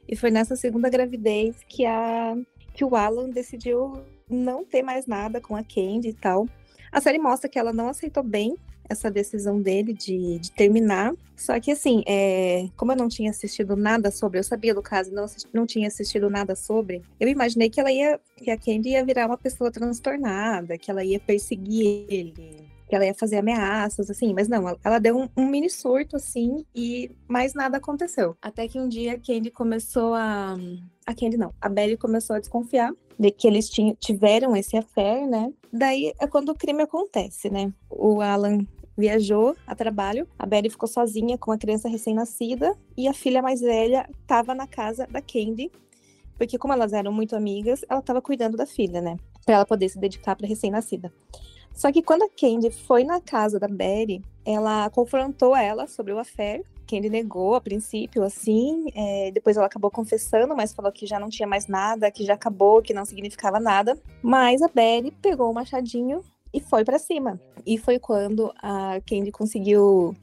E 0.08 0.16
foi 0.16 0.32
nessa 0.32 0.56
segunda 0.56 0.90
gravidez 0.90 1.56
que, 1.68 1.86
a, 1.86 2.36
que 2.74 2.84
o 2.84 2.96
Alan 2.96 3.30
decidiu 3.30 3.94
não 4.30 4.66
ter 4.66 4.82
mais 4.82 5.06
nada 5.06 5.40
com 5.40 5.56
a 5.56 5.64
Candy 5.64 6.10
e 6.10 6.14
tal. 6.14 6.48
A 6.92 7.00
série 7.00 7.20
mostra 7.20 7.50
que 7.50 7.60
ela 7.60 7.74
não 7.74 7.90
aceitou 7.90 8.24
bem 8.24 8.56
essa 8.90 9.12
decisão 9.12 9.62
dele 9.62 9.94
de, 9.94 10.40
de 10.40 10.52
terminar. 10.52 11.14
Só 11.36 11.60
que, 11.60 11.72
assim, 11.72 12.04
é, 12.08 12.68
como 12.76 12.92
eu 12.92 12.96
não 12.96 13.08
tinha 13.08 13.30
assistido 13.30 13.76
nada 13.76 14.10
sobre, 14.10 14.40
eu 14.40 14.44
sabia 14.44 14.74
do 14.74 14.82
caso, 14.82 15.14
não, 15.14 15.26
não 15.54 15.66
tinha 15.66 15.88
assistido 15.88 16.30
nada 16.30 16.56
sobre, 16.56 17.04
eu 17.20 17.28
imaginei 17.28 17.70
que 17.70 17.80
ela 17.80 17.92
ia, 17.92 18.20
que 18.36 18.50
a 18.50 18.58
Candy 18.58 18.90
ia 18.90 19.06
virar 19.06 19.28
uma 19.28 19.38
pessoa 19.38 19.72
transtornada, 19.72 20.78
que 20.78 20.90
ela 20.90 21.04
ia 21.04 21.20
perseguir 21.20 22.06
ele, 22.10 22.57
que 22.88 22.96
ela 22.96 23.06
ia 23.06 23.14
fazer 23.14 23.38
ameaças, 23.38 24.10
assim, 24.10 24.34
mas 24.34 24.48
não, 24.48 24.78
ela 24.84 25.00
deu 25.00 25.18
um, 25.18 25.30
um, 25.36 25.46
mini 25.46 25.70
surto, 25.70 26.16
assim, 26.16 26.66
e 26.74 27.12
mais 27.28 27.54
nada 27.54 27.78
aconteceu. 27.78 28.36
Até 28.42 28.68
que 28.68 28.80
um 28.80 28.88
dia 28.88 29.14
a 29.14 29.20
Candy 29.20 29.52
começou 29.52 30.14
a. 30.14 30.56
A 31.06 31.14
Candy 31.14 31.38
não, 31.38 31.54
a 31.62 31.70
Belly 31.70 31.98
começou 31.98 32.36
a 32.36 32.40
desconfiar 32.40 32.92
de 33.20 33.32
que 33.32 33.48
eles 33.48 33.70
tinham, 33.70 33.96
tiveram 33.96 34.56
esse 34.56 34.78
affair, 34.78 35.28
né? 35.28 35.52
Daí 35.72 36.14
é 36.20 36.28
quando 36.28 36.50
o 36.50 36.56
crime 36.56 36.84
acontece, 36.84 37.50
né? 37.50 37.74
O 37.90 38.22
Alan 38.22 38.66
viajou 38.98 39.56
a 39.66 39.76
trabalho. 39.76 40.28
A 40.38 40.46
Betty 40.46 40.70
ficou 40.70 40.90
sozinha 40.90 41.38
com 41.38 41.52
a 41.52 41.58
criança 41.58 41.88
recém-nascida 41.88 42.76
e 42.98 43.08
a 43.08 43.14
filha 43.14 43.42
mais 43.42 43.62
velha 43.62 44.10
estava 44.22 44.56
na 44.56 44.66
casa 44.68 45.08
da 45.10 45.22
Candy, 45.22 45.72
porque 46.38 46.58
como 46.58 46.74
elas 46.74 46.94
eram 46.94 47.12
muito 47.12 47.36
amigas, 47.36 47.84
ela 47.90 48.00
estava 48.00 48.22
cuidando 48.22 48.56
da 48.56 48.66
filha, 48.66 49.02
né? 49.02 49.18
Para 49.46 49.56
ela 49.56 49.66
poder 49.66 49.90
se 49.90 50.00
dedicar 50.00 50.36
para 50.36 50.48
recém-nascida. 50.48 51.12
Só 51.74 51.92
que 51.92 52.02
quando 52.02 52.24
a 52.24 52.30
Candy 52.30 52.72
foi 52.72 53.04
na 53.04 53.22
casa 53.22 53.60
da 53.60 53.68
Betty, 53.68 54.22
ela 54.44 54.90
confrontou 54.90 55.56
ela 55.56 55.86
sobre 55.88 56.12
o 56.12 56.18
affair. 56.18 56.64
Candy 56.88 57.10
negou 57.10 57.54
a 57.54 57.62
princípio, 57.62 58.24
assim, 58.24 58.86
é, 58.96 59.30
depois 59.32 59.58
ela 59.58 59.68
acabou 59.68 59.92
confessando, 59.92 60.56
mas 60.56 60.74
falou 60.74 60.92
que 60.92 61.06
já 61.06 61.20
não 61.20 61.30
tinha 61.30 61.48
mais 61.48 61.68
nada, 61.68 62.10
que 62.10 62.26
já 62.26 62.34
acabou, 62.34 62.82
que 62.82 62.94
não 62.94 63.06
significava 63.06 63.60
nada. 63.60 63.96
Mas 64.24 64.62
a 64.62 64.68
Betty 64.68 65.12
pegou 65.22 65.52
o 65.52 65.54
machadinho 65.54 66.24
e 66.54 66.60
foi 66.60 66.84
para 66.84 66.98
cima. 66.98 67.40
E 67.66 67.78
foi 67.78 68.00
quando 68.00 68.52
a 68.60 69.00
Candy 69.06 69.32
conseguiu 69.32 70.16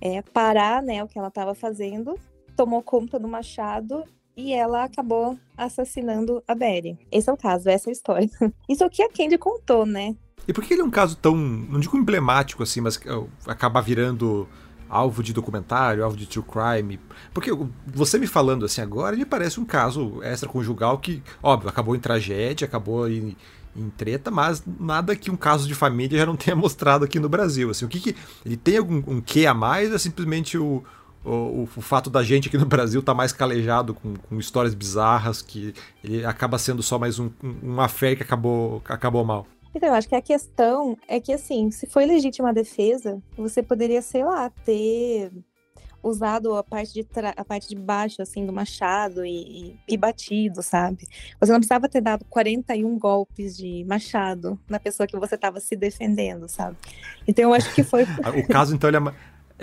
é, 0.00 0.22
parar, 0.22 0.82
né, 0.82 1.02
o 1.04 1.08
que 1.08 1.18
ela 1.18 1.28
estava 1.28 1.54
fazendo, 1.54 2.18
tomou 2.56 2.82
conta 2.82 3.18
do 3.18 3.28
machado 3.28 4.04
e 4.36 4.52
ela 4.52 4.84
acabou 4.84 5.38
assassinando 5.56 6.42
a 6.46 6.54
Betty. 6.54 6.98
Esse 7.10 7.30
é 7.30 7.32
o 7.32 7.36
caso, 7.36 7.68
essa 7.68 7.88
é 7.88 7.90
a 7.90 7.92
história. 7.92 8.30
Isso 8.68 8.82
é 8.82 8.86
o 8.86 8.90
que 8.90 9.02
a 9.02 9.08
Candy 9.08 9.38
contou, 9.38 9.86
né? 9.86 10.14
E 10.46 10.52
por 10.52 10.62
que 10.62 10.74
ele 10.74 10.82
é 10.82 10.84
um 10.84 10.90
caso 10.90 11.16
tão, 11.16 11.34
não 11.34 11.80
digo 11.80 11.96
emblemático 11.96 12.62
assim, 12.62 12.80
mas 12.80 13.00
acaba 13.46 13.80
virando 13.80 14.46
alvo 14.88 15.22
de 15.22 15.32
documentário, 15.32 16.04
alvo 16.04 16.16
de 16.16 16.26
true 16.26 16.44
crime? 16.44 17.00
Porque 17.32 17.50
você 17.86 18.18
me 18.18 18.26
falando 18.26 18.64
assim 18.64 18.82
agora, 18.82 19.16
me 19.16 19.24
parece 19.24 19.58
um 19.58 19.64
caso 19.64 20.22
extraconjugal 20.22 20.98
que, 20.98 21.22
óbvio, 21.42 21.70
acabou 21.70 21.96
em 21.96 22.00
tragédia, 22.00 22.66
acabou 22.66 23.08
em, 23.08 23.34
em 23.74 23.88
treta, 23.88 24.30
mas 24.30 24.62
nada 24.78 25.16
que 25.16 25.30
um 25.30 25.36
caso 25.36 25.66
de 25.66 25.74
família 25.74 26.18
já 26.18 26.26
não 26.26 26.36
tenha 26.36 26.56
mostrado 26.56 27.04
aqui 27.04 27.18
no 27.18 27.28
Brasil. 27.28 27.70
Assim, 27.70 27.86
o 27.86 27.88
que, 27.88 28.00
que 28.00 28.16
ele 28.44 28.56
tem 28.56 28.76
algum 28.76 29.02
um 29.06 29.20
quê 29.22 29.46
a 29.46 29.54
mais? 29.54 29.92
É 29.92 29.98
simplesmente 29.98 30.58
o, 30.58 30.84
o, 31.24 31.62
o, 31.62 31.80
fato 31.80 32.10
da 32.10 32.22
gente 32.22 32.48
aqui 32.48 32.58
no 32.58 32.66
Brasil 32.66 33.00
estar 33.00 33.12
tá 33.12 33.16
mais 33.16 33.32
calejado 33.32 33.94
com, 33.94 34.14
com, 34.14 34.38
histórias 34.38 34.74
bizarras 34.74 35.40
que 35.40 35.74
ele 36.02 36.24
acaba 36.24 36.58
sendo 36.58 36.82
só 36.82 36.98
mais 36.98 37.18
um, 37.18 37.30
um, 37.42 37.56
uma 37.62 37.88
fé 37.88 38.14
que 38.14 38.22
acabou, 38.22 38.82
acabou 38.84 39.24
mal. 39.24 39.46
Então, 39.74 39.88
eu 39.88 39.94
acho 39.94 40.08
que 40.08 40.14
a 40.14 40.22
questão 40.22 40.96
é 41.08 41.18
que, 41.18 41.32
assim, 41.32 41.70
se 41.70 41.86
foi 41.86 42.06
legítima 42.06 42.52
defesa, 42.52 43.20
você 43.36 43.62
poderia, 43.62 44.00
sei 44.00 44.22
lá, 44.22 44.48
ter 44.64 45.32
usado 46.00 46.54
a 46.54 46.62
parte 46.62 46.92
de, 46.92 47.06
a 47.34 47.44
parte 47.44 47.68
de 47.68 47.74
baixo, 47.74 48.22
assim, 48.22 48.46
do 48.46 48.52
machado 48.52 49.24
e, 49.24 49.70
e, 49.88 49.94
e, 49.94 49.96
batido, 49.96 50.62
sabe? 50.62 51.08
Você 51.40 51.50
não 51.50 51.58
precisava 51.58 51.88
ter 51.88 52.02
dado 52.02 52.24
41 52.26 52.98
golpes 52.98 53.56
de 53.56 53.84
machado 53.84 54.58
na 54.68 54.78
pessoa 54.78 55.06
que 55.06 55.18
você 55.18 55.34
estava 55.34 55.58
se 55.58 55.74
defendendo, 55.74 56.48
sabe? 56.48 56.76
Então, 57.26 57.44
eu 57.44 57.54
acho 57.54 57.74
que 57.74 57.82
foi... 57.82 58.04
o 58.38 58.46
caso, 58.46 58.74
então, 58.76 58.88
ele, 58.88 58.98
é 58.98 59.14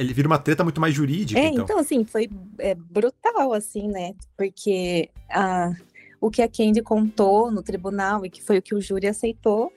ele 0.01 0.13
vira 0.13 0.27
uma 0.27 0.39
treta 0.39 0.63
muito 0.63 0.81
mais 0.81 0.93
jurídica, 0.93 1.39
É, 1.39 1.48
então, 1.48 1.63
então 1.63 1.79
assim, 1.79 2.03
foi 2.03 2.29
é, 2.58 2.75
brutal, 2.75 3.53
assim, 3.53 3.88
né? 3.88 4.13
Porque 4.38 5.10
a, 5.29 5.72
o 6.20 6.29
que 6.29 6.41
a 6.41 6.48
Candy 6.48 6.81
contou 6.81 7.51
no 7.51 7.63
tribunal 7.63 8.25
e 8.25 8.29
que 8.29 8.41
foi 8.41 8.58
o 8.58 8.62
que 8.62 8.75
o 8.75 8.81
júri 8.81 9.08
aceitou 9.08 9.72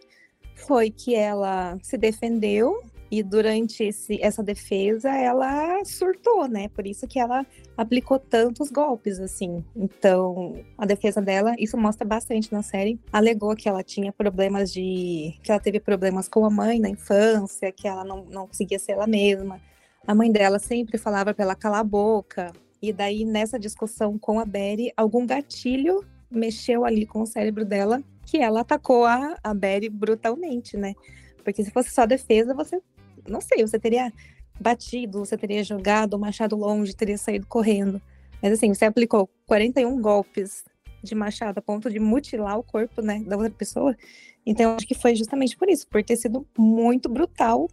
foi 0.54 0.90
que 0.90 1.14
ela 1.14 1.78
se 1.82 1.96
defendeu 1.98 2.82
e 3.10 3.22
durante 3.22 3.84
esse, 3.84 4.20
essa 4.20 4.42
defesa 4.42 5.08
ela 5.08 5.84
surtou, 5.84 6.48
né? 6.48 6.68
Por 6.68 6.86
isso 6.86 7.06
que 7.06 7.20
ela 7.20 7.46
aplicou 7.76 8.18
tantos 8.18 8.70
golpes 8.70 9.20
assim. 9.20 9.64
Então, 9.76 10.64
a 10.76 10.84
defesa 10.84 11.22
dela, 11.22 11.54
isso 11.58 11.76
mostra 11.76 12.04
bastante 12.04 12.52
na 12.52 12.62
série, 12.62 12.98
alegou 13.12 13.54
que 13.54 13.68
ela 13.68 13.84
tinha 13.84 14.12
problemas 14.12 14.72
de 14.72 15.34
que 15.42 15.50
ela 15.52 15.60
teve 15.60 15.78
problemas 15.78 16.28
com 16.28 16.44
a 16.44 16.50
mãe 16.50 16.80
na 16.80 16.88
infância, 16.88 17.70
que 17.70 17.86
ela 17.86 18.04
não, 18.04 18.24
não 18.24 18.46
conseguia 18.48 18.78
ser 18.78 18.92
ela 18.92 19.06
mesma. 19.06 19.60
A 20.06 20.14
mãe 20.14 20.30
dela 20.30 20.58
sempre 20.58 20.98
falava 20.98 21.32
para 21.32 21.44
ela 21.44 21.54
calar 21.54 21.80
a 21.80 21.84
boca. 21.84 22.52
E 22.80 22.92
daí 22.92 23.24
nessa 23.24 23.58
discussão 23.58 24.18
com 24.18 24.38
a 24.38 24.44
Betty, 24.44 24.92
algum 24.96 25.26
gatilho 25.26 26.04
mexeu 26.30 26.84
ali 26.84 27.06
com 27.06 27.22
o 27.22 27.26
cérebro 27.26 27.64
dela 27.64 28.02
que 28.26 28.38
ela 28.38 28.60
atacou 28.60 29.04
a, 29.06 29.36
a 29.42 29.54
Betty 29.54 29.88
brutalmente, 29.88 30.76
né? 30.76 30.94
Porque 31.42 31.64
se 31.64 31.70
fosse 31.70 31.90
só 31.90 32.04
defesa, 32.04 32.54
você, 32.54 32.80
não 33.28 33.40
sei, 33.40 33.62
você 33.62 33.78
teria 33.78 34.12
batido, 34.60 35.20
você 35.20 35.36
teria 35.36 35.64
jogado 35.64 36.14
o 36.14 36.18
machado 36.18 36.56
longe, 36.56 36.94
teria 36.94 37.16
saído 37.16 37.46
correndo. 37.46 38.00
Mas 38.42 38.52
assim, 38.52 38.72
você 38.74 38.84
aplicou 38.84 39.28
41 39.46 40.00
golpes 40.00 40.64
de 41.02 41.14
machado 41.14 41.58
a 41.58 41.62
ponto 41.62 41.90
de 41.90 41.98
mutilar 41.98 42.58
o 42.58 42.62
corpo, 42.62 43.00
né, 43.02 43.22
da 43.26 43.36
outra 43.36 43.52
pessoa. 43.52 43.96
Então, 44.44 44.74
acho 44.74 44.86
que 44.86 44.94
foi 44.94 45.14
justamente 45.14 45.56
por 45.56 45.68
isso, 45.68 45.86
por 45.88 46.02
ter 46.02 46.16
sido 46.16 46.46
muito 46.56 47.08
brutal 47.08 47.68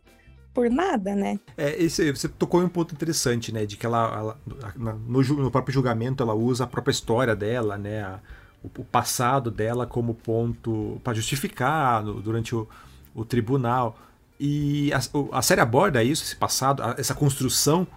por 0.53 0.69
nada, 0.69 1.15
né? 1.15 1.39
É, 1.57 1.81
esse, 1.81 2.11
você 2.11 2.27
tocou 2.27 2.61
em 2.61 2.65
um 2.65 2.69
ponto 2.69 2.93
interessante, 2.93 3.51
né, 3.51 3.65
de 3.65 3.77
que 3.77 3.85
ela, 3.85 4.37
ela 4.45 4.97
no, 5.07 5.23
no, 5.23 5.51
próprio 5.51 5.73
julgamento, 5.73 6.21
ela 6.21 6.33
usa 6.33 6.65
a 6.65 6.67
própria 6.67 6.91
história 6.91 7.35
dela, 7.35 7.77
né, 7.77 8.03
a, 8.03 8.19
o, 8.63 8.83
passado 8.83 9.49
dela 9.49 9.85
como 9.85 10.13
ponto 10.13 10.99
para 11.03 11.13
justificar 11.13 12.03
no, 12.03 12.21
durante 12.21 12.55
o, 12.55 12.67
o, 13.15 13.23
tribunal. 13.23 13.97
E 14.39 14.91
a, 14.93 14.99
a, 15.37 15.41
série 15.41 15.61
aborda 15.61 16.03
isso, 16.03 16.23
esse 16.23 16.35
passado, 16.35 16.83
essa 16.97 17.15
construção 17.15 17.87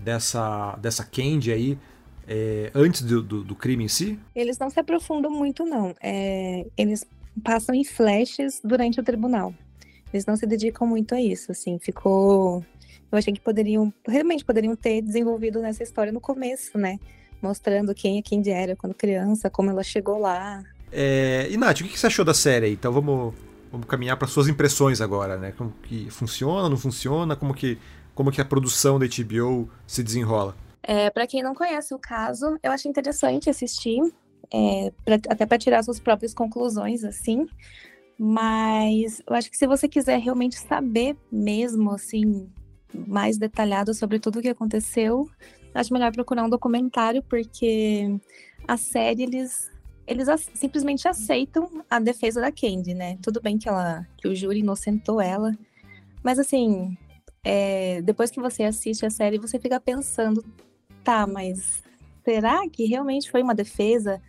dessa, 0.00 0.76
dessa 0.76 1.04
Candy 1.04 1.52
aí, 1.52 1.78
é, 2.26 2.70
antes 2.74 3.02
do, 3.02 3.22
do, 3.22 3.44
do, 3.44 3.54
crime 3.54 3.84
em 3.84 3.88
si? 3.88 4.18
Eles 4.34 4.58
não 4.58 4.70
se 4.70 4.78
aprofundam 4.78 5.30
muito, 5.30 5.64
não. 5.64 5.94
É, 6.00 6.66
eles 6.76 7.04
passam 7.42 7.74
em 7.74 7.84
flashes 7.84 8.60
durante 8.62 9.00
o 9.00 9.02
tribunal. 9.02 9.54
Eles 10.12 10.26
não 10.26 10.36
se 10.36 10.46
dedicam 10.46 10.86
muito 10.86 11.14
a 11.14 11.20
isso, 11.20 11.52
assim, 11.52 11.78
ficou... 11.78 12.64
Eu 13.10 13.16
achei 13.16 13.32
que 13.32 13.40
poderiam, 13.40 13.92
realmente 14.06 14.44
poderiam 14.44 14.76
ter 14.76 15.00
desenvolvido 15.00 15.60
nessa 15.60 15.82
história 15.82 16.12
no 16.12 16.20
começo, 16.20 16.76
né? 16.76 16.98
mostrando 17.40 17.94
quem 17.94 18.18
a 18.18 18.22
Candy 18.22 18.50
era 18.50 18.76
quando 18.76 18.94
criança, 18.94 19.48
como 19.48 19.70
ela 19.70 19.82
chegou 19.82 20.18
lá. 20.18 20.62
É... 20.92 21.48
E 21.50 21.56
Nath, 21.56 21.80
o 21.80 21.84
que 21.84 21.98
você 21.98 22.06
achou 22.06 22.24
da 22.24 22.34
série? 22.34 22.70
Então 22.72 22.92
vamos, 22.92 23.34
vamos 23.70 23.86
caminhar 23.86 24.16
para 24.16 24.28
suas 24.28 24.48
impressões 24.48 25.00
agora, 25.00 25.36
né? 25.36 25.52
Como 25.52 25.72
que 25.82 26.10
funciona, 26.10 26.68
não 26.68 26.76
funciona, 26.76 27.36
como 27.36 27.54
que, 27.54 27.78
como 28.14 28.30
que 28.30 28.40
a 28.40 28.44
produção 28.44 28.98
da 28.98 29.06
HBO 29.06 29.70
se 29.86 30.02
desenrola? 30.02 30.56
É, 30.82 31.10
para 31.10 31.26
quem 31.26 31.42
não 31.42 31.54
conhece 31.54 31.94
o 31.94 31.98
caso, 31.98 32.58
eu 32.62 32.72
acho 32.72 32.88
interessante 32.88 33.50
assistir, 33.50 34.00
é, 34.52 34.92
pra, 35.04 35.16
até 35.28 35.44
para 35.44 35.58
tirar 35.58 35.82
suas 35.82 36.00
próprias 36.00 36.32
conclusões, 36.32 37.04
assim. 37.04 37.46
Mas 38.18 39.22
eu 39.26 39.34
acho 39.34 39.50
que 39.50 39.56
se 39.56 39.66
você 39.66 39.88
quiser 39.88 40.18
realmente 40.18 40.58
saber 40.58 41.16
mesmo, 41.30 41.92
assim, 41.92 42.50
mais 43.06 43.38
detalhado 43.38 43.94
sobre 43.94 44.18
tudo 44.18 44.38
o 44.38 44.42
que 44.42 44.48
aconteceu, 44.48 45.28
acho 45.72 45.92
melhor 45.92 46.12
procurar 46.12 46.44
um 46.44 46.50
documentário, 46.50 47.22
porque 47.22 48.18
a 48.66 48.76
série 48.76 49.22
eles, 49.22 49.70
eles 50.06 50.28
simplesmente 50.54 51.06
aceitam 51.06 51.84
a 51.88 52.00
defesa 52.00 52.40
da 52.40 52.50
Candy, 52.50 52.92
né? 52.92 53.16
Tudo 53.22 53.40
bem 53.40 53.56
que, 53.56 53.68
ela, 53.68 54.06
que 54.16 54.26
o 54.26 54.34
júri 54.34 54.60
inocentou 54.60 55.20
ela, 55.20 55.56
mas 56.22 56.38
assim, 56.40 56.96
é, 57.44 58.02
depois 58.02 58.30
que 58.30 58.40
você 58.40 58.64
assiste 58.64 59.06
a 59.06 59.10
série, 59.10 59.38
você 59.38 59.58
fica 59.58 59.78
pensando, 59.78 60.44
tá, 61.04 61.26
mas 61.26 61.82
será 62.24 62.68
que 62.68 62.84
realmente 62.84 63.30
foi 63.30 63.42
uma 63.42 63.54
defesa? 63.54 64.20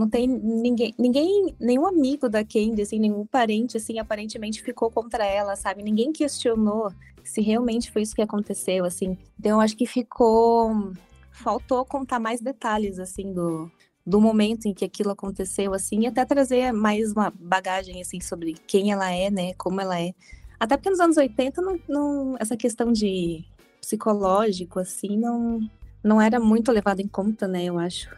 Não 0.00 0.08
tem 0.08 0.26
ninguém, 0.26 0.94
ninguém, 0.98 1.54
nenhum 1.60 1.86
amigo 1.86 2.26
da 2.26 2.42
Candy, 2.42 2.80
assim, 2.80 2.98
nenhum 2.98 3.26
parente, 3.26 3.76
assim, 3.76 3.98
aparentemente 3.98 4.62
ficou 4.62 4.90
contra 4.90 5.26
ela, 5.26 5.54
sabe? 5.56 5.82
Ninguém 5.82 6.10
questionou 6.10 6.90
se 7.22 7.42
realmente 7.42 7.92
foi 7.92 8.00
isso 8.00 8.14
que 8.14 8.22
aconteceu, 8.22 8.86
assim. 8.86 9.18
Então, 9.38 9.60
acho 9.60 9.76
que 9.76 9.84
ficou. 9.84 10.94
Faltou 11.30 11.84
contar 11.84 12.18
mais 12.18 12.40
detalhes, 12.40 12.98
assim, 12.98 13.30
do, 13.34 13.70
do 14.06 14.18
momento 14.22 14.64
em 14.64 14.72
que 14.72 14.86
aquilo 14.86 15.10
aconteceu, 15.10 15.74
assim, 15.74 16.00
e 16.00 16.06
até 16.06 16.24
trazer 16.24 16.72
mais 16.72 17.12
uma 17.12 17.30
bagagem, 17.38 18.00
assim, 18.00 18.22
sobre 18.22 18.54
quem 18.66 18.92
ela 18.92 19.10
é, 19.12 19.30
né? 19.30 19.52
Como 19.58 19.82
ela 19.82 20.00
é. 20.00 20.14
Até 20.58 20.78
porque 20.78 20.88
nos 20.88 21.00
anos 21.00 21.18
80, 21.18 21.60
não, 21.60 21.78
não, 21.86 22.36
essa 22.40 22.56
questão 22.56 22.90
de 22.90 23.44
psicológico, 23.82 24.78
assim, 24.78 25.18
não, 25.18 25.60
não 26.02 26.22
era 26.22 26.40
muito 26.40 26.72
levado 26.72 27.00
em 27.00 27.08
conta, 27.08 27.46
né? 27.46 27.64
Eu 27.64 27.78
acho. 27.78 28.08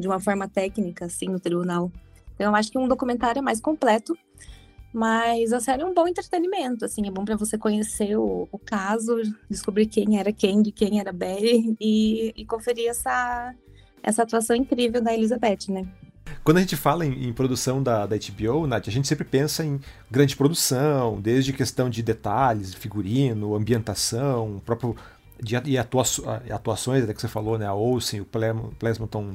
De 0.00 0.08
uma 0.08 0.18
forma 0.18 0.48
técnica, 0.48 1.04
assim, 1.04 1.28
no 1.28 1.38
tribunal. 1.38 1.92
Então, 2.34 2.50
eu 2.50 2.56
acho 2.56 2.70
que 2.70 2.78
um 2.78 2.88
documentário 2.88 3.38
é 3.38 3.42
mais 3.42 3.60
completo 3.60 4.16
mas 4.92 5.52
a 5.52 5.60
série 5.60 5.82
é 5.82 5.86
um 5.86 5.94
bom 5.94 6.06
entretenimento, 6.08 6.84
assim, 6.84 7.06
é 7.06 7.10
bom 7.10 7.24
para 7.24 7.36
você 7.36 7.56
conhecer 7.56 8.16
o, 8.16 8.48
o, 8.50 8.58
caso, 8.58 9.22
descobrir 9.48 9.86
quem 9.86 10.18
era 10.18 10.32
quem, 10.32 10.62
de 10.62 10.72
quem 10.72 10.98
era 10.98 11.12
Barry 11.12 11.76
e, 11.80 12.32
e, 12.36 12.44
conferir 12.44 12.88
essa, 12.88 13.54
essa 14.02 14.24
atuação 14.24 14.56
incrível 14.56 15.00
da 15.00 15.14
Elizabeth, 15.14 15.68
né? 15.68 15.86
Quando 16.42 16.56
a 16.56 16.60
gente 16.60 16.76
fala 16.76 17.06
em, 17.06 17.28
em 17.28 17.32
produção 17.32 17.82
da, 17.82 18.06
da 18.06 18.16
HBO, 18.16 18.66
Nath, 18.66 18.88
a 18.88 18.90
gente 18.90 19.06
sempre 19.06 19.24
pensa 19.24 19.64
em 19.64 19.80
grande 20.10 20.36
produção, 20.36 21.20
desde 21.20 21.52
questão 21.52 21.88
de 21.88 22.02
detalhes, 22.02 22.74
figurino, 22.74 23.54
ambientação, 23.54 24.60
próprio 24.64 24.96
de, 25.42 25.56
e 25.64 25.78
atuações 25.78 27.04
até 27.04 27.14
que 27.14 27.20
você 27.20 27.28
falou, 27.28 27.58
né? 27.58 27.66
A 27.66 27.74
Olsen 27.74 28.20
o 28.20 28.24
Plasma 28.24 29.04
estão 29.04 29.34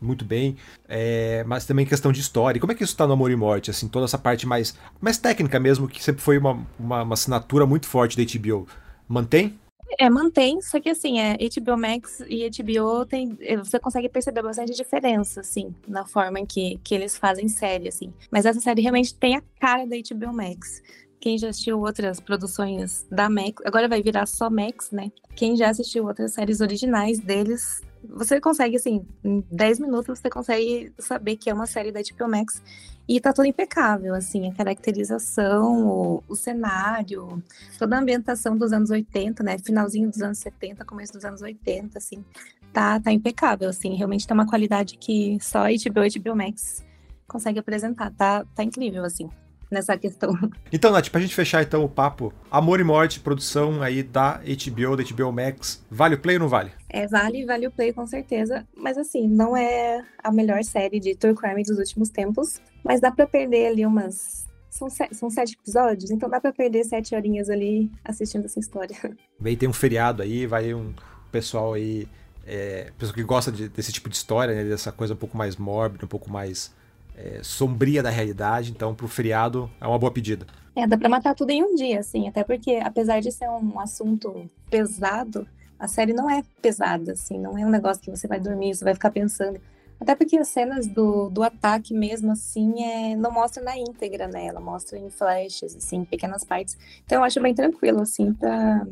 muito 0.00 0.24
bem, 0.24 0.56
é, 0.88 1.44
mas 1.44 1.64
também 1.64 1.86
questão 1.86 2.12
de 2.12 2.20
história. 2.20 2.58
E 2.58 2.60
como 2.60 2.72
é 2.72 2.74
que 2.74 2.82
isso 2.82 2.92
está 2.92 3.06
no 3.06 3.12
Amor 3.12 3.30
e 3.30 3.36
Morte? 3.36 3.70
Assim, 3.70 3.88
toda 3.88 4.04
essa 4.04 4.18
parte 4.18 4.46
mais, 4.46 4.76
mais 5.00 5.18
técnica 5.18 5.58
mesmo, 5.58 5.88
que 5.88 6.02
sempre 6.02 6.22
foi 6.22 6.38
uma, 6.38 6.66
uma, 6.78 7.02
uma 7.02 7.14
assinatura 7.14 7.66
muito 7.66 7.86
forte 7.86 8.16
da 8.16 8.24
HBO. 8.24 8.66
Mantém? 9.08 9.58
É, 9.98 10.10
mantém, 10.10 10.60
só 10.60 10.80
que 10.80 10.90
assim, 10.90 11.20
é, 11.20 11.36
HBO 11.36 11.78
Max 11.78 12.20
e 12.28 12.48
HBO 12.50 13.06
tem. 13.06 13.36
Eh, 13.40 13.56
você 13.56 13.78
consegue 13.78 14.08
perceber 14.08 14.42
bastante 14.42 14.74
diferença, 14.74 15.40
assim, 15.40 15.72
na 15.86 16.04
forma 16.04 16.40
em 16.40 16.44
que, 16.44 16.80
que 16.82 16.94
eles 16.94 17.16
fazem 17.16 17.46
série, 17.48 17.88
assim. 17.88 18.12
Mas 18.30 18.44
essa 18.44 18.60
série 18.60 18.82
realmente 18.82 19.14
tem 19.14 19.36
a 19.36 19.42
cara 19.60 19.86
da 19.86 19.96
HBO 19.96 20.34
Max. 20.34 20.82
Quem 21.20 21.38
já 21.38 21.48
assistiu 21.48 21.80
outras 21.80 22.20
produções 22.20 23.06
da 23.10 23.28
Max, 23.28 23.62
agora 23.64 23.88
vai 23.88 24.02
virar 24.02 24.26
só 24.26 24.50
Max, 24.50 24.90
né? 24.90 25.10
Quem 25.34 25.56
já 25.56 25.70
assistiu 25.70 26.06
outras 26.06 26.34
séries 26.34 26.60
originais 26.60 27.18
deles 27.18 27.82
você 28.08 28.40
consegue, 28.40 28.76
assim, 28.76 29.04
em 29.24 29.44
10 29.50 29.80
minutos 29.80 30.18
você 30.18 30.30
consegue 30.30 30.92
saber 30.98 31.36
que 31.36 31.50
é 31.50 31.54
uma 31.54 31.66
série 31.66 31.92
da 31.92 32.00
HBO 32.00 32.28
Max. 32.28 32.62
E 33.08 33.20
tá 33.20 33.32
tudo 33.32 33.46
impecável, 33.46 34.14
assim, 34.14 34.48
a 34.50 34.54
caracterização, 34.54 35.86
o, 35.86 36.24
o, 36.28 36.34
cenário, 36.34 37.42
toda 37.78 37.96
a 37.96 38.00
ambientação 38.00 38.56
dos 38.56 38.72
anos 38.72 38.90
80, 38.90 39.44
né, 39.44 39.58
finalzinho 39.58 40.10
dos 40.10 40.20
anos 40.20 40.38
70, 40.38 40.84
começo 40.84 41.12
dos 41.12 41.24
anos 41.24 41.40
80, 41.40 41.98
assim, 41.98 42.24
tá, 42.72 42.98
tá 42.98 43.12
impecável, 43.12 43.68
assim, 43.68 43.94
realmente 43.94 44.26
tem 44.26 44.34
uma 44.34 44.46
qualidade 44.46 44.98
que 44.98 45.38
só 45.40 45.66
HBO 45.66 46.04
e 46.04 46.18
HBO 46.18 46.36
Max 46.36 46.84
consegue 47.28 47.60
apresentar, 47.60 48.10
tá, 48.10 48.44
tá 48.56 48.64
incrível, 48.64 49.04
assim 49.04 49.30
nessa 49.70 49.96
questão. 49.96 50.36
Então, 50.72 50.90
Nath, 50.90 51.08
pra 51.08 51.20
gente 51.20 51.34
fechar 51.34 51.62
então 51.62 51.84
o 51.84 51.88
papo, 51.88 52.32
Amor 52.50 52.80
e 52.80 52.84
Morte, 52.84 53.20
produção 53.20 53.82
aí 53.82 54.02
da 54.02 54.40
HBO, 54.40 54.96
da 54.96 55.02
HBO 55.02 55.32
Max, 55.32 55.82
vale 55.90 56.16
o 56.16 56.18
play 56.18 56.36
ou 56.36 56.40
não 56.40 56.48
vale? 56.48 56.70
É, 56.88 57.06
vale, 57.06 57.46
vale 57.46 57.66
o 57.66 57.70
play 57.70 57.92
com 57.92 58.06
certeza, 58.06 58.66
mas 58.76 58.98
assim, 58.98 59.26
não 59.26 59.56
é 59.56 60.04
a 60.22 60.30
melhor 60.30 60.62
série 60.64 61.00
de 61.00 61.14
True 61.14 61.34
Crime 61.34 61.62
dos 61.62 61.78
últimos 61.78 62.10
tempos, 62.10 62.60
mas 62.84 63.00
dá 63.00 63.10
para 63.10 63.26
perder 63.26 63.68
ali 63.68 63.86
umas 63.86 64.46
são, 64.76 64.90
sete, 64.90 65.14
são 65.14 65.30
sete 65.30 65.56
episódios, 65.60 66.10
então 66.10 66.28
dá 66.28 66.40
para 66.40 66.52
perder 66.52 66.84
sete 66.84 67.14
horinhas 67.14 67.48
ali 67.48 67.90
assistindo 68.04 68.44
essa 68.44 68.60
história. 68.60 68.96
Vem 69.40 69.56
tem 69.56 69.68
um 69.68 69.72
feriado 69.72 70.22
aí, 70.22 70.46
vai 70.46 70.74
um 70.74 70.92
pessoal 71.32 71.74
aí, 71.74 72.06
é, 72.46 72.92
pessoal 72.98 73.14
que 73.14 73.22
gosta 73.22 73.50
de, 73.50 73.68
desse 73.68 73.92
tipo 73.92 74.08
de 74.08 74.16
história, 74.16 74.54
né, 74.54 74.64
dessa 74.64 74.92
coisa 74.92 75.14
um 75.14 75.16
pouco 75.16 75.36
mais 75.36 75.56
mórbida, 75.56 76.04
um 76.04 76.08
pouco 76.08 76.30
mais 76.30 76.74
é, 77.16 77.40
sombria 77.42 78.02
da 78.02 78.10
realidade, 78.10 78.70
então 78.70 78.94
pro 78.94 79.08
feriado 79.08 79.70
é 79.80 79.86
uma 79.86 79.98
boa 79.98 80.12
pedida. 80.12 80.46
É, 80.74 80.86
dá 80.86 80.98
pra 80.98 81.08
matar 81.08 81.34
tudo 81.34 81.50
em 81.50 81.62
um 81.62 81.74
dia, 81.74 82.00
assim, 82.00 82.28
até 82.28 82.44
porque 82.44 82.76
apesar 82.76 83.20
de 83.20 83.32
ser 83.32 83.48
um 83.48 83.80
assunto 83.80 84.48
pesado, 84.70 85.48
a 85.78 85.88
série 85.88 86.12
não 86.12 86.28
é 86.28 86.42
pesada, 86.60 87.12
assim, 87.12 87.38
não 87.38 87.56
é 87.56 87.64
um 87.64 87.70
negócio 87.70 88.02
que 88.02 88.10
você 88.10 88.28
vai 88.28 88.38
dormir, 88.38 88.74
você 88.74 88.84
vai 88.84 88.94
ficar 88.94 89.10
pensando. 89.10 89.58
Até 89.98 90.14
porque 90.14 90.36
as 90.36 90.48
cenas 90.48 90.86
do, 90.86 91.30
do 91.30 91.42
ataque 91.42 91.94
mesmo, 91.94 92.30
assim, 92.30 92.84
é, 92.84 93.16
não 93.16 93.30
mostra 93.30 93.62
na 93.62 93.78
íntegra, 93.78 94.28
né? 94.28 94.46
Ela 94.46 94.60
mostra 94.60 94.98
em 94.98 95.08
flashes, 95.08 95.74
assim, 95.74 96.04
pequenas 96.04 96.44
partes. 96.44 96.76
Então 97.04 97.18
eu 97.18 97.24
acho 97.24 97.40
bem 97.40 97.54
tranquilo, 97.54 98.02
assim, 98.02 98.34
pra 98.34 98.84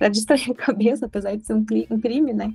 distrair 0.10 0.50
a 0.50 0.54
cabeça, 0.54 1.06
apesar 1.06 1.36
de 1.36 1.46
ser 1.46 1.54
um, 1.54 1.64
um 1.90 2.00
crime, 2.00 2.32
né? 2.32 2.52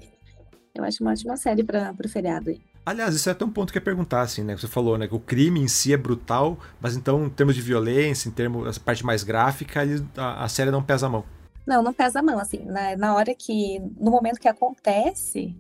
Eu 0.76 0.84
acho 0.84 1.02
uma 1.02 1.12
ótima 1.12 1.38
série 1.38 1.64
para 1.64 1.96
o 1.98 2.10
feriado 2.10 2.50
aí. 2.50 2.62
Aliás, 2.86 3.14
isso 3.14 3.30
é 3.30 3.32
até 3.32 3.46
um 3.46 3.50
ponto 3.50 3.72
que 3.72 3.78
eu 3.78 3.82
ia 3.82 3.86
perguntar, 3.86 4.22
assim, 4.22 4.44
né? 4.44 4.58
Você 4.58 4.68
falou, 4.68 4.98
né? 4.98 5.08
Que 5.08 5.14
o 5.14 5.20
crime 5.20 5.60
em 5.60 5.68
si 5.68 5.94
é 5.94 5.98
brutal, 5.98 6.58
mas 6.80 6.96
então, 6.96 7.26
em 7.26 7.30
termos 7.30 7.56
de 7.56 7.62
violência, 7.62 8.28
em 8.28 8.32
termos 8.32 8.76
da 8.76 8.84
parte 8.84 9.06
mais 9.06 9.24
gráfica, 9.24 9.82
a, 10.18 10.44
a, 10.44 10.50
série 10.50 10.72
não 10.72 10.82
pesa 10.82 11.06
a 11.06 11.10
mão. 11.10 11.24
Não, 11.66 11.84
não 11.84 11.94
pesa 11.94 12.20
a 12.20 12.24
mão, 12.24 12.40
assim, 12.40 12.66
na, 12.66 12.98
na 12.98 13.14
hora 13.14 13.36
que, 13.36 13.80
no 14.00 14.10
momento 14.10 14.40
que 14.40 14.48
acontece, 14.48 15.56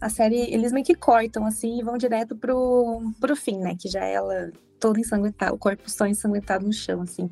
a 0.00 0.08
série, 0.08 0.36
eles 0.54 0.70
meio 0.72 0.86
que 0.86 0.94
cortam, 0.94 1.44
assim, 1.44 1.80
e 1.80 1.82
vão 1.82 1.98
direto 1.98 2.36
pro, 2.36 3.12
pro 3.20 3.34
fim, 3.34 3.58
né? 3.58 3.74
Que 3.76 3.88
já 3.88 4.04
é 4.04 4.14
ela 4.14 4.52
toda 4.78 5.00
ensanguentada, 5.00 5.52
o 5.52 5.58
corpo 5.58 5.90
só 5.90 6.06
ensanguentado 6.06 6.64
no 6.64 6.72
chão, 6.72 7.02
assim. 7.02 7.28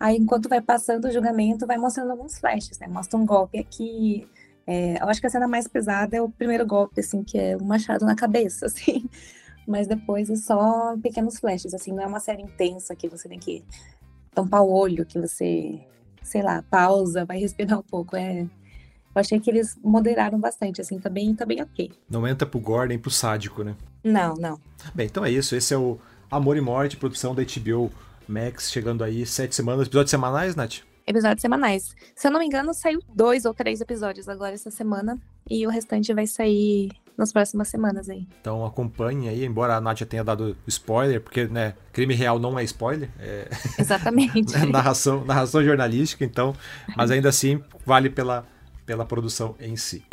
Aí, 0.00 0.16
enquanto 0.16 0.48
vai 0.48 0.62
passando 0.62 1.04
o 1.06 1.10
julgamento, 1.10 1.66
vai 1.66 1.76
mostrando 1.76 2.10
alguns 2.10 2.38
flashes, 2.38 2.78
né? 2.78 2.86
Mostra 2.88 3.18
um 3.18 3.26
golpe 3.26 3.58
aqui, 3.58 4.26
é, 4.66 5.02
eu 5.02 5.08
acho 5.08 5.20
que 5.20 5.26
a 5.26 5.30
cena 5.30 5.48
mais 5.48 5.66
pesada 5.66 6.16
é 6.16 6.22
o 6.22 6.28
primeiro 6.28 6.66
golpe, 6.66 7.00
assim, 7.00 7.22
que 7.22 7.38
é 7.38 7.56
o 7.56 7.64
machado 7.64 8.04
na 8.04 8.14
cabeça, 8.14 8.66
assim. 8.66 9.08
Mas 9.66 9.86
depois 9.86 10.28
é 10.28 10.36
só 10.36 10.96
pequenos 11.02 11.38
flashes, 11.38 11.72
assim, 11.72 11.92
não 11.92 12.02
é 12.02 12.06
uma 12.06 12.20
série 12.20 12.42
intensa 12.42 12.96
que 12.96 13.08
você 13.08 13.28
tem 13.28 13.38
que 13.38 13.64
tampar 14.34 14.62
o 14.62 14.72
olho, 14.72 15.06
que 15.06 15.20
você, 15.20 15.80
sei 16.22 16.42
lá, 16.42 16.62
pausa, 16.62 17.24
vai 17.24 17.38
respirar 17.38 17.78
um 17.78 17.82
pouco. 17.82 18.16
É, 18.16 18.40
eu 18.42 18.48
achei 19.14 19.38
que 19.38 19.50
eles 19.50 19.78
moderaram 19.82 20.40
bastante, 20.40 20.80
assim, 20.80 20.98
tá 20.98 21.08
bem, 21.08 21.34
tá 21.34 21.44
bem 21.44 21.62
ok. 21.62 21.92
Não 22.08 22.26
entra 22.26 22.46
pro 22.46 22.58
gore 22.58 22.88
nem 22.88 22.98
pro 22.98 23.10
sádico, 23.10 23.62
né? 23.62 23.76
Não, 24.02 24.34
não. 24.34 24.58
Bem, 24.94 25.06
então 25.06 25.24
é 25.24 25.30
isso. 25.30 25.54
Esse 25.54 25.74
é 25.74 25.78
o 25.78 25.98
Amor 26.30 26.56
e 26.56 26.60
Morte, 26.60 26.96
produção 26.96 27.34
da 27.34 27.42
HBO 27.42 27.90
Max, 28.26 28.70
chegando 28.70 29.04
aí 29.04 29.24
sete 29.26 29.54
semanas. 29.54 29.86
Episódios 29.86 30.10
semanais, 30.10 30.56
Nath? 30.56 30.91
Episódios 31.06 31.40
semanais. 31.40 31.94
Se 32.14 32.26
eu 32.26 32.30
não 32.30 32.40
me 32.40 32.46
engano, 32.46 32.72
saiu 32.74 33.00
dois 33.14 33.44
ou 33.44 33.54
três 33.54 33.80
episódios 33.80 34.28
agora 34.28 34.54
essa 34.54 34.70
semana. 34.70 35.18
E 35.48 35.66
o 35.66 35.70
restante 35.70 36.12
vai 36.14 36.26
sair 36.26 36.90
nas 37.16 37.32
próximas 37.32 37.68
semanas 37.68 38.08
aí. 38.08 38.26
Então 38.40 38.64
acompanhe 38.64 39.28
aí, 39.28 39.44
embora 39.44 39.76
a 39.76 39.80
Nath 39.80 40.02
tenha 40.02 40.24
dado 40.24 40.56
spoiler, 40.66 41.20
porque 41.20 41.46
né, 41.46 41.74
crime 41.92 42.14
real 42.14 42.38
não 42.38 42.58
é 42.58 42.64
spoiler. 42.64 43.10
É... 43.18 43.48
Exatamente. 43.78 44.56
narração, 44.66 45.24
narração 45.24 45.62
jornalística, 45.62 46.24
então. 46.24 46.54
Mas 46.96 47.10
ainda 47.10 47.28
assim 47.28 47.62
vale 47.84 48.08
pela, 48.08 48.46
pela 48.86 49.04
produção 49.04 49.54
em 49.60 49.76
si. 49.76 50.04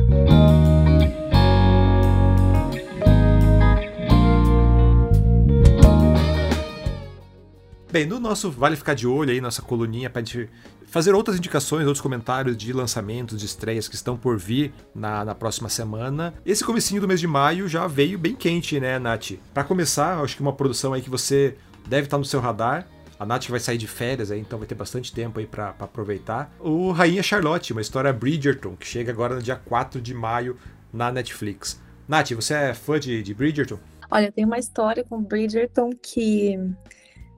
Bem, 7.92 8.06
no 8.06 8.20
nosso 8.20 8.52
Vale 8.52 8.76
Ficar 8.76 8.94
de 8.94 9.08
Olho 9.08 9.32
aí, 9.32 9.42
nossa 9.42 9.64
coluninha, 9.64 10.12
pra 10.12 10.22
gente 10.22 10.48
fazer 10.86 11.16
outras 11.16 11.38
indicações, 11.38 11.88
outros 11.88 12.02
comentários 12.02 12.56
de 12.56 12.72
lançamentos, 12.72 13.40
de 13.40 13.48
estreias 13.48 13.88
que 13.88 13.96
estão 13.96 14.16
por 14.16 14.38
vir 14.38 14.72
na, 14.94 15.26
na 15.26 15.34
próxima 15.34 15.70
semana. 15.70 16.32
Esse 16.46 16.64
comecinho 16.64 17.02
do 17.02 17.08
mês 17.08 17.20
de 17.20 17.26
maio 17.26 17.68
já 17.68 17.88
veio 17.88 18.20
bem 18.20 18.36
quente, 18.36 18.80
né, 18.80 19.00
Nath? 19.00 19.32
Para 19.56 19.64
começar, 19.64 20.22
acho 20.22 20.36
que 20.36 20.42
uma 20.42 20.54
produção 20.54 20.94
aí 20.94 21.02
que 21.02 21.10
você 21.10 21.56
deve 21.88 22.06
estar 22.06 22.20
no 22.20 22.26
seu 22.26 22.40
radar, 22.40 22.88
a 23.20 23.26
Nath 23.26 23.48
vai 23.48 23.60
sair 23.60 23.80
de 23.80 23.88
férias 23.88 24.30
aí, 24.30 24.40
então 24.40 24.60
vai 24.60 24.68
ter 24.68 24.76
bastante 24.76 25.12
tempo 25.12 25.40
aí 25.40 25.48
para 25.48 25.70
aproveitar. 25.80 26.54
O 26.60 26.92
Rainha 26.92 27.24
Charlotte, 27.24 27.74
uma 27.74 27.82
história 27.82 28.14
Bridgerton, 28.14 28.76
que 28.76 28.86
chega 28.86 29.12
agora 29.12 29.34
no 29.34 29.42
dia 29.42 29.56
4 29.56 30.00
de 30.00 30.14
maio 30.14 30.56
na 30.94 31.12
Netflix. 31.12 31.82
Nath, 32.08 32.34
você 32.34 32.54
é 32.54 32.74
fã 32.76 33.00
de, 33.00 33.24
de 33.24 33.34
Bridgerton? 33.34 33.80
Olha, 34.12 34.32
tem 34.32 34.46
uma 34.46 34.60
história 34.60 35.04
com 35.04 35.24
Bridgerton 35.24 35.90
que 35.90 36.56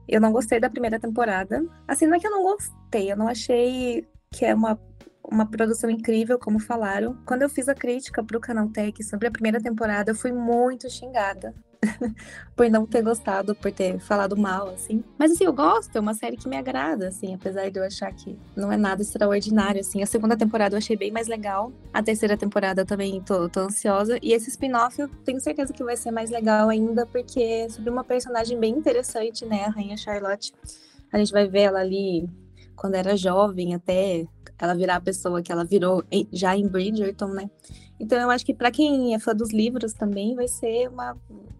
eu 0.08 0.20
não 0.20 0.32
gostei 0.32 0.60
da 0.60 0.70
primeira 0.70 0.98
temporada. 0.98 1.64
Assim, 1.86 2.06
não 2.06 2.16
é 2.16 2.20
que 2.20 2.26
eu 2.26 2.30
não 2.30 2.42
gostei, 2.42 3.10
eu 3.10 3.16
não 3.16 3.28
achei 3.28 4.06
que 4.30 4.44
é 4.44 4.54
uma, 4.54 4.78
uma 5.24 5.46
produção 5.46 5.90
incrível, 5.90 6.38
como 6.38 6.58
falaram. 6.58 7.16
Quando 7.26 7.42
eu 7.42 7.48
fiz 7.48 7.68
a 7.68 7.74
crítica 7.74 8.22
pro 8.24 8.40
Canaltech 8.40 9.02
sobre 9.04 9.28
a 9.28 9.30
primeira 9.30 9.60
temporada, 9.60 10.10
eu 10.10 10.14
fui 10.14 10.32
muito 10.32 10.90
xingada. 10.90 11.54
por 12.54 12.70
não 12.70 12.86
ter 12.86 13.02
gostado, 13.02 13.54
por 13.54 13.72
ter 13.72 13.98
falado 13.98 14.36
mal, 14.36 14.68
assim. 14.68 15.02
Mas 15.18 15.32
assim, 15.32 15.44
eu 15.44 15.52
gosto, 15.52 15.96
é 15.96 16.00
uma 16.00 16.14
série 16.14 16.36
que 16.36 16.48
me 16.48 16.56
agrada, 16.56 17.08
assim, 17.08 17.34
apesar 17.34 17.70
de 17.70 17.78
eu 17.78 17.84
achar 17.84 18.12
que 18.12 18.38
não 18.56 18.70
é 18.70 18.76
nada 18.76 19.02
extraordinário, 19.02 19.80
assim. 19.80 20.02
A 20.02 20.06
segunda 20.06 20.36
temporada 20.36 20.74
eu 20.74 20.78
achei 20.78 20.96
bem 20.96 21.10
mais 21.10 21.26
legal. 21.26 21.72
A 21.92 22.02
terceira 22.02 22.36
temporada 22.36 22.84
também 22.84 23.20
tô, 23.20 23.48
tô 23.48 23.60
ansiosa. 23.60 24.18
E 24.22 24.32
esse 24.32 24.50
spin-off 24.50 25.00
eu 25.00 25.08
tenho 25.24 25.40
certeza 25.40 25.72
que 25.72 25.82
vai 25.82 25.96
ser 25.96 26.10
mais 26.10 26.30
legal 26.30 26.68
ainda, 26.68 27.04
porque 27.06 27.40
é 27.40 27.68
sobre 27.68 27.90
uma 27.90 28.04
personagem 28.04 28.58
bem 28.58 28.74
interessante, 28.74 29.44
né? 29.44 29.64
A 29.64 29.70
Rainha 29.70 29.96
Charlotte. 29.96 30.52
A 31.12 31.18
gente 31.18 31.32
vai 31.32 31.46
ver 31.48 31.62
ela 31.62 31.80
ali 31.80 32.28
quando 32.76 32.94
era 32.94 33.16
jovem, 33.16 33.74
até 33.74 34.26
ela 34.58 34.74
virar 34.74 34.96
a 34.96 35.00
pessoa 35.00 35.42
que 35.42 35.50
ela 35.50 35.64
virou 35.64 36.04
já 36.32 36.56
em 36.56 36.66
Bridgerton, 36.66 37.28
né? 37.28 37.50
Então 38.02 38.20
eu 38.20 38.30
acho 38.30 38.44
que 38.44 38.52
para 38.52 38.68
quem 38.72 39.14
é 39.14 39.18
fã 39.20 39.32
dos 39.32 39.52
livros 39.52 39.92
também 39.92 40.34
vai 40.34 40.48
ser 40.48 40.88
uma. 40.88 41.16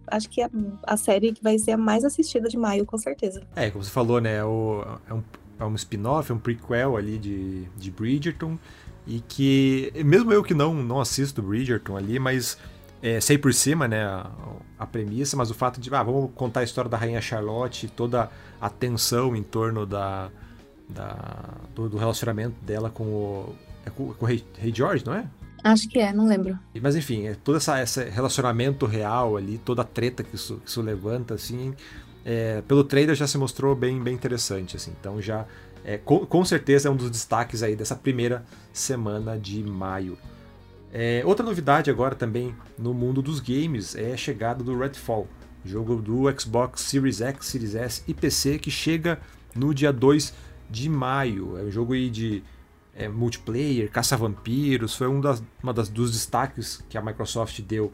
Acho 0.08 0.28
que 0.28 0.42
a, 0.42 0.50
a, 0.82 0.96
série 0.96 1.32
que 1.32 1.40
vai 1.40 1.56
ser 1.56 1.70
a 1.70 1.76
mais 1.76 2.04
assistida 2.04 2.48
de 2.48 2.58
maio, 2.58 2.84
com 2.84 2.98
certeza. 2.98 3.40
É, 3.54 3.70
como 3.70 3.84
você 3.84 3.90
falou, 3.90 4.20
né? 4.20 4.38
É, 4.38 4.44
o, 4.44 4.84
é 5.08 5.14
um, 5.14 5.22
é 5.60 5.64
um 5.64 5.74
spin-off, 5.76 6.32
é 6.32 6.34
um 6.34 6.38
prequel 6.40 6.96
ali 6.96 7.16
de, 7.16 7.64
de 7.76 7.90
Bridgerton. 7.92 8.58
E 9.06 9.20
que, 9.20 9.92
mesmo 10.04 10.32
eu 10.32 10.42
que 10.42 10.52
não, 10.52 10.74
não 10.74 11.00
assisto 11.00 11.40
Bridgerton 11.40 11.96
ali, 11.96 12.18
mas 12.18 12.58
é, 13.00 13.20
sei 13.20 13.38
por 13.38 13.54
cima, 13.54 13.86
né, 13.86 14.04
a, 14.04 14.30
a, 14.80 14.86
premissa, 14.86 15.36
mas 15.36 15.50
o 15.50 15.54
fato 15.54 15.80
de, 15.80 15.92
ah, 15.94 16.02
vamos 16.02 16.30
contar 16.34 16.60
a 16.60 16.64
história 16.64 16.88
da 16.88 16.96
Rainha 16.96 17.20
Charlotte, 17.20 17.88
toda 17.88 18.30
a 18.60 18.70
tensão 18.70 19.34
em 19.34 19.42
torno 19.42 19.86
da, 19.86 20.30
da 20.88 21.54
do, 21.74 21.88
do, 21.88 21.96
relacionamento 21.96 22.54
dela 22.64 22.90
com 22.90 23.04
o, 23.04 23.56
é 23.84 23.90
com, 23.90 24.12
com 24.14 24.24
o 24.24 24.28
Rei, 24.28 24.44
Rei 24.56 24.72
George, 24.72 25.04
não 25.04 25.14
é? 25.14 25.26
Acho 25.62 25.88
que 25.88 25.98
é, 25.98 26.12
não 26.12 26.26
lembro. 26.26 26.58
Mas 26.80 26.96
enfim, 26.96 27.26
é 27.26 27.34
todo 27.34 27.56
essa, 27.56 27.80
esse 27.80 28.04
relacionamento 28.04 28.84
real 28.84 29.36
ali, 29.36 29.58
toda 29.58 29.82
a 29.82 29.84
treta 29.84 30.22
que 30.24 30.34
isso, 30.34 30.56
que 30.56 30.68
isso 30.68 30.82
levanta, 30.82 31.34
assim, 31.34 31.74
é, 32.24 32.62
pelo 32.62 32.82
trailer 32.82 33.14
já 33.14 33.26
se 33.26 33.38
mostrou 33.38 33.74
bem, 33.74 34.02
bem 34.02 34.14
interessante, 34.14 34.76
assim. 34.76 34.92
Então 34.98 35.20
já, 35.20 35.46
é, 35.84 35.98
com, 35.98 36.26
com, 36.26 36.44
certeza 36.44 36.88
é 36.88 36.90
um 36.90 36.96
dos 36.96 37.10
destaques 37.10 37.62
aí 37.62 37.76
dessa 37.76 37.94
primeira 37.94 38.44
semana 38.72 39.38
de 39.38 39.62
maio. 39.62 40.18
É, 40.92 41.22
outra 41.24 41.44
novidade 41.44 41.90
agora 41.90 42.14
também 42.14 42.54
no 42.78 42.92
mundo 42.92 43.22
dos 43.22 43.40
games 43.40 43.94
é 43.94 44.12
a 44.12 44.16
chegada 44.16 44.62
do 44.62 44.76
Redfall, 44.76 45.26
jogo 45.64 45.96
do 45.96 46.24
Xbox 46.38 46.82
Series 46.82 47.20
X, 47.20 47.46
Series 47.46 47.74
S 47.74 48.02
e 48.06 48.12
PC 48.12 48.58
que 48.58 48.70
chega 48.70 49.18
no 49.54 49.72
dia 49.72 49.92
2 49.92 50.34
de 50.68 50.88
maio. 50.88 51.56
É 51.58 51.62
um 51.62 51.70
jogo 51.70 51.94
aí 51.94 52.10
de 52.10 52.42
é, 52.94 53.08
multiplayer, 53.08 53.90
caça-vampiros, 53.90 54.94
foi 54.94 55.08
um 55.08 55.20
das, 55.20 55.42
uma 55.62 55.72
das, 55.72 55.88
dos 55.88 56.12
destaques 56.12 56.84
que 56.88 56.98
a 56.98 57.02
Microsoft 57.02 57.60
deu 57.62 57.92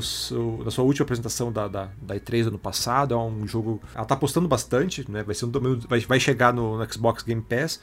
seu, 0.00 0.62
na 0.64 0.70
sua 0.70 0.84
última 0.84 1.04
apresentação 1.04 1.52
da, 1.52 1.68
da, 1.68 1.88
da, 2.00 2.16
E3 2.16 2.48
ano 2.48 2.58
passado. 2.58 3.14
É 3.14 3.16
um 3.16 3.46
jogo. 3.46 3.80
Ela 3.94 4.04
tá 4.04 4.14
apostando 4.14 4.48
bastante, 4.48 5.10
né? 5.10 5.22
Vai, 5.22 5.34
ser 5.34 5.44
um, 5.44 5.50
vai, 5.88 6.00
vai 6.00 6.20
chegar 6.20 6.52
no, 6.52 6.78
no, 6.78 6.92
Xbox 6.92 7.22
Game 7.22 7.42
Pass 7.42 7.80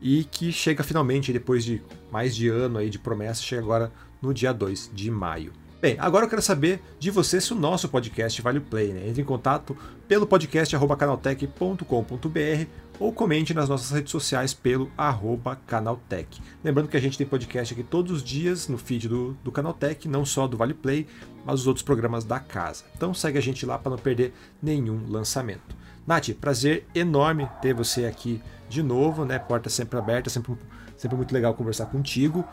e 0.00 0.24
que 0.24 0.50
chega 0.52 0.82
finalmente, 0.82 1.32
depois 1.32 1.64
de 1.64 1.82
mais 2.10 2.34
de 2.34 2.48
ano 2.48 2.78
aí 2.78 2.90
de 2.90 2.98
promessa, 2.98 3.42
chega 3.42 3.62
agora 3.62 3.92
no 4.20 4.32
dia 4.32 4.52
2 4.52 4.90
de 4.94 5.10
maio. 5.10 5.52
Bem, 5.80 5.96
agora 5.98 6.24
eu 6.24 6.28
quero 6.28 6.40
saber 6.40 6.80
de 6.98 7.10
você 7.10 7.38
se 7.38 7.52
o 7.52 7.56
nosso 7.56 7.88
podcast 7.88 8.40
vale 8.40 8.58
o 8.58 8.62
play, 8.62 8.92
né? 8.92 9.08
Entre 9.08 9.20
em 9.20 9.24
contato 9.24 9.76
pelo 10.08 10.26
podcast 10.26 10.74
canaltech.com.br 10.98 12.66
ou 12.98 13.12
comente 13.12 13.54
nas 13.54 13.68
nossas 13.68 13.90
redes 13.90 14.10
sociais 14.10 14.54
pelo 14.54 14.90
arroba 14.96 15.56
Canaltech. 15.66 16.40
Lembrando 16.62 16.88
que 16.88 16.96
a 16.96 17.00
gente 17.00 17.18
tem 17.18 17.26
podcast 17.26 17.74
aqui 17.74 17.82
todos 17.82 18.12
os 18.12 18.22
dias 18.22 18.68
no 18.68 18.78
feed 18.78 19.08
do, 19.08 19.36
do 19.44 19.52
Canaltech, 19.52 20.08
não 20.08 20.24
só 20.24 20.46
do 20.46 20.56
Vale 20.56 20.74
Play, 20.74 21.06
mas 21.44 21.60
os 21.60 21.66
outros 21.66 21.84
programas 21.84 22.24
da 22.24 22.38
casa. 22.38 22.84
Então 22.94 23.12
segue 23.12 23.38
a 23.38 23.42
gente 23.42 23.66
lá 23.66 23.78
para 23.78 23.90
não 23.90 23.98
perder 23.98 24.32
nenhum 24.62 25.08
lançamento. 25.08 25.76
Nath, 26.06 26.30
prazer 26.40 26.86
enorme 26.94 27.48
ter 27.60 27.74
você 27.74 28.06
aqui 28.06 28.40
de 28.68 28.82
novo, 28.82 29.24
né? 29.24 29.38
Porta 29.38 29.68
sempre 29.68 29.98
aberta, 29.98 30.30
sempre, 30.30 30.56
sempre 30.96 31.16
muito 31.16 31.32
legal 31.32 31.54
conversar 31.54 31.86
contigo. 31.86 32.44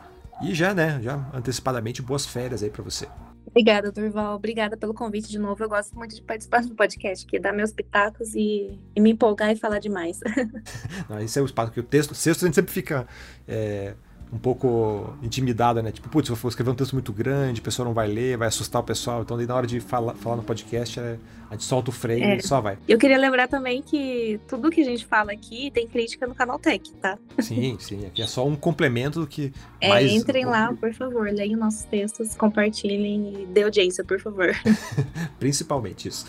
E 0.41 0.53
já, 0.53 0.73
né, 0.73 0.99
já 1.01 1.25
antecipadamente, 1.33 2.01
boas 2.01 2.25
férias 2.25 2.63
aí 2.63 2.69
para 2.69 2.83
você. 2.83 3.07
Obrigada, 3.45 3.91
Durval. 3.91 4.35
Obrigada 4.35 4.75
pelo 4.77 4.93
convite 4.93 5.29
de 5.29 5.37
novo. 5.37 5.63
Eu 5.63 5.69
gosto 5.69 5.95
muito 5.95 6.15
de 6.15 6.21
participar 6.21 6.63
do 6.63 6.75
podcast, 6.75 7.25
que 7.25 7.39
dar 7.39 7.53
meus 7.53 7.71
pitacos 7.71 8.33
e, 8.33 8.79
e, 8.95 9.01
me 9.01 9.11
empolgar 9.11 9.51
e 9.51 9.55
falar 9.55 9.79
demais. 9.79 10.19
Não, 11.09 11.19
esse 11.19 11.37
é 11.37 11.41
o 11.41 11.45
espaço 11.45 11.71
que 11.71 11.79
o 11.79 11.83
texto, 11.83 12.11
o 12.11 12.15
texto 12.15 12.43
a 12.43 12.45
gente 12.45 12.55
sempre 12.55 12.71
fica 12.71 13.07
é, 13.47 13.93
um 14.33 14.39
pouco 14.39 15.15
intimidada, 15.21 15.83
né? 15.83 15.91
Tipo, 15.91 16.09
putz, 16.09 16.27
se 16.27 16.31
eu 16.31 16.35
for 16.35 16.47
escrever 16.47 16.71
um 16.71 16.75
texto 16.75 16.93
muito 16.93 17.13
grande, 17.13 17.61
o 17.61 17.63
pessoal 17.63 17.85
não 17.85 17.93
vai 17.93 18.07
ler, 18.07 18.35
vai 18.35 18.47
assustar 18.47 18.81
o 18.81 18.83
pessoal. 18.83 19.21
Então, 19.21 19.37
daí 19.37 19.45
na 19.45 19.53
hora 19.53 19.67
de 19.67 19.79
falar, 19.79 20.15
falar 20.15 20.37
no 20.37 20.43
podcast, 20.43 20.99
é, 20.99 21.17
a 21.51 21.53
gente 21.53 21.65
solta 21.65 21.91
o 21.91 21.93
freio 21.93 22.23
é. 22.23 22.37
e 22.37 22.41
só 22.41 22.59
vai. 22.59 22.79
Eu 22.87 22.97
queria 22.97 23.17
lembrar 23.17 23.47
também 23.47 23.83
que 23.83 24.39
tudo 24.47 24.71
que 24.71 24.81
a 24.81 24.83
gente 24.83 25.05
fala 25.05 25.31
aqui 25.31 25.69
tem 25.69 25.87
crítica 25.87 26.25
no 26.25 26.33
canal 26.33 26.57
Tech, 26.57 26.91
tá? 26.93 27.15
Sim, 27.37 27.77
sim. 27.79 28.07
Aqui 28.07 28.23
é 28.23 28.27
só 28.27 28.45
um 28.45 28.55
complemento 28.55 29.19
do 29.19 29.27
que. 29.27 29.53
É, 29.79 29.89
mais... 29.89 30.11
entrem 30.11 30.45
lá, 30.45 30.73
por 30.73 30.91
favor, 30.95 31.29
leiam 31.31 31.59
nossos 31.59 31.83
textos, 31.83 32.33
compartilhem 32.33 33.43
e 33.43 33.45
dê 33.45 33.61
audiência, 33.61 34.03
por 34.03 34.19
favor. 34.19 34.49
Principalmente 35.37 36.07
isso. 36.07 36.25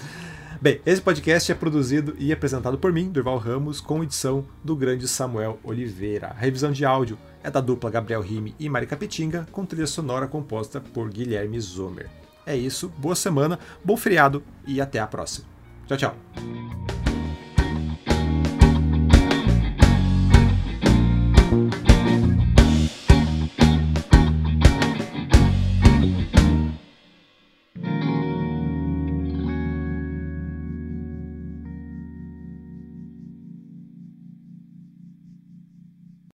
Bem, 0.64 0.80
esse 0.86 1.02
podcast 1.02 1.52
é 1.52 1.54
produzido 1.54 2.16
e 2.18 2.32
apresentado 2.32 2.78
por 2.78 2.90
mim, 2.90 3.10
Durval 3.10 3.36
Ramos, 3.36 3.82
com 3.82 4.02
edição 4.02 4.46
do 4.64 4.74
grande 4.74 5.06
Samuel 5.06 5.58
Oliveira. 5.62 6.28
A 6.28 6.32
revisão 6.32 6.72
de 6.72 6.86
áudio 6.86 7.18
é 7.42 7.50
da 7.50 7.60
dupla 7.60 7.90
Gabriel 7.90 8.22
Rime 8.22 8.54
e 8.58 8.66
Mari 8.66 8.86
Capitinga, 8.86 9.46
com 9.52 9.66
trilha 9.66 9.86
sonora 9.86 10.26
composta 10.26 10.80
por 10.80 11.10
Guilherme 11.10 11.60
Zomer. 11.60 12.08
É 12.46 12.56
isso, 12.56 12.88
boa 12.96 13.14
semana, 13.14 13.58
bom 13.84 13.94
feriado 13.94 14.42
e 14.66 14.80
até 14.80 14.98
a 15.00 15.06
próxima. 15.06 15.46
Tchau, 15.86 15.98
tchau. 15.98 16.93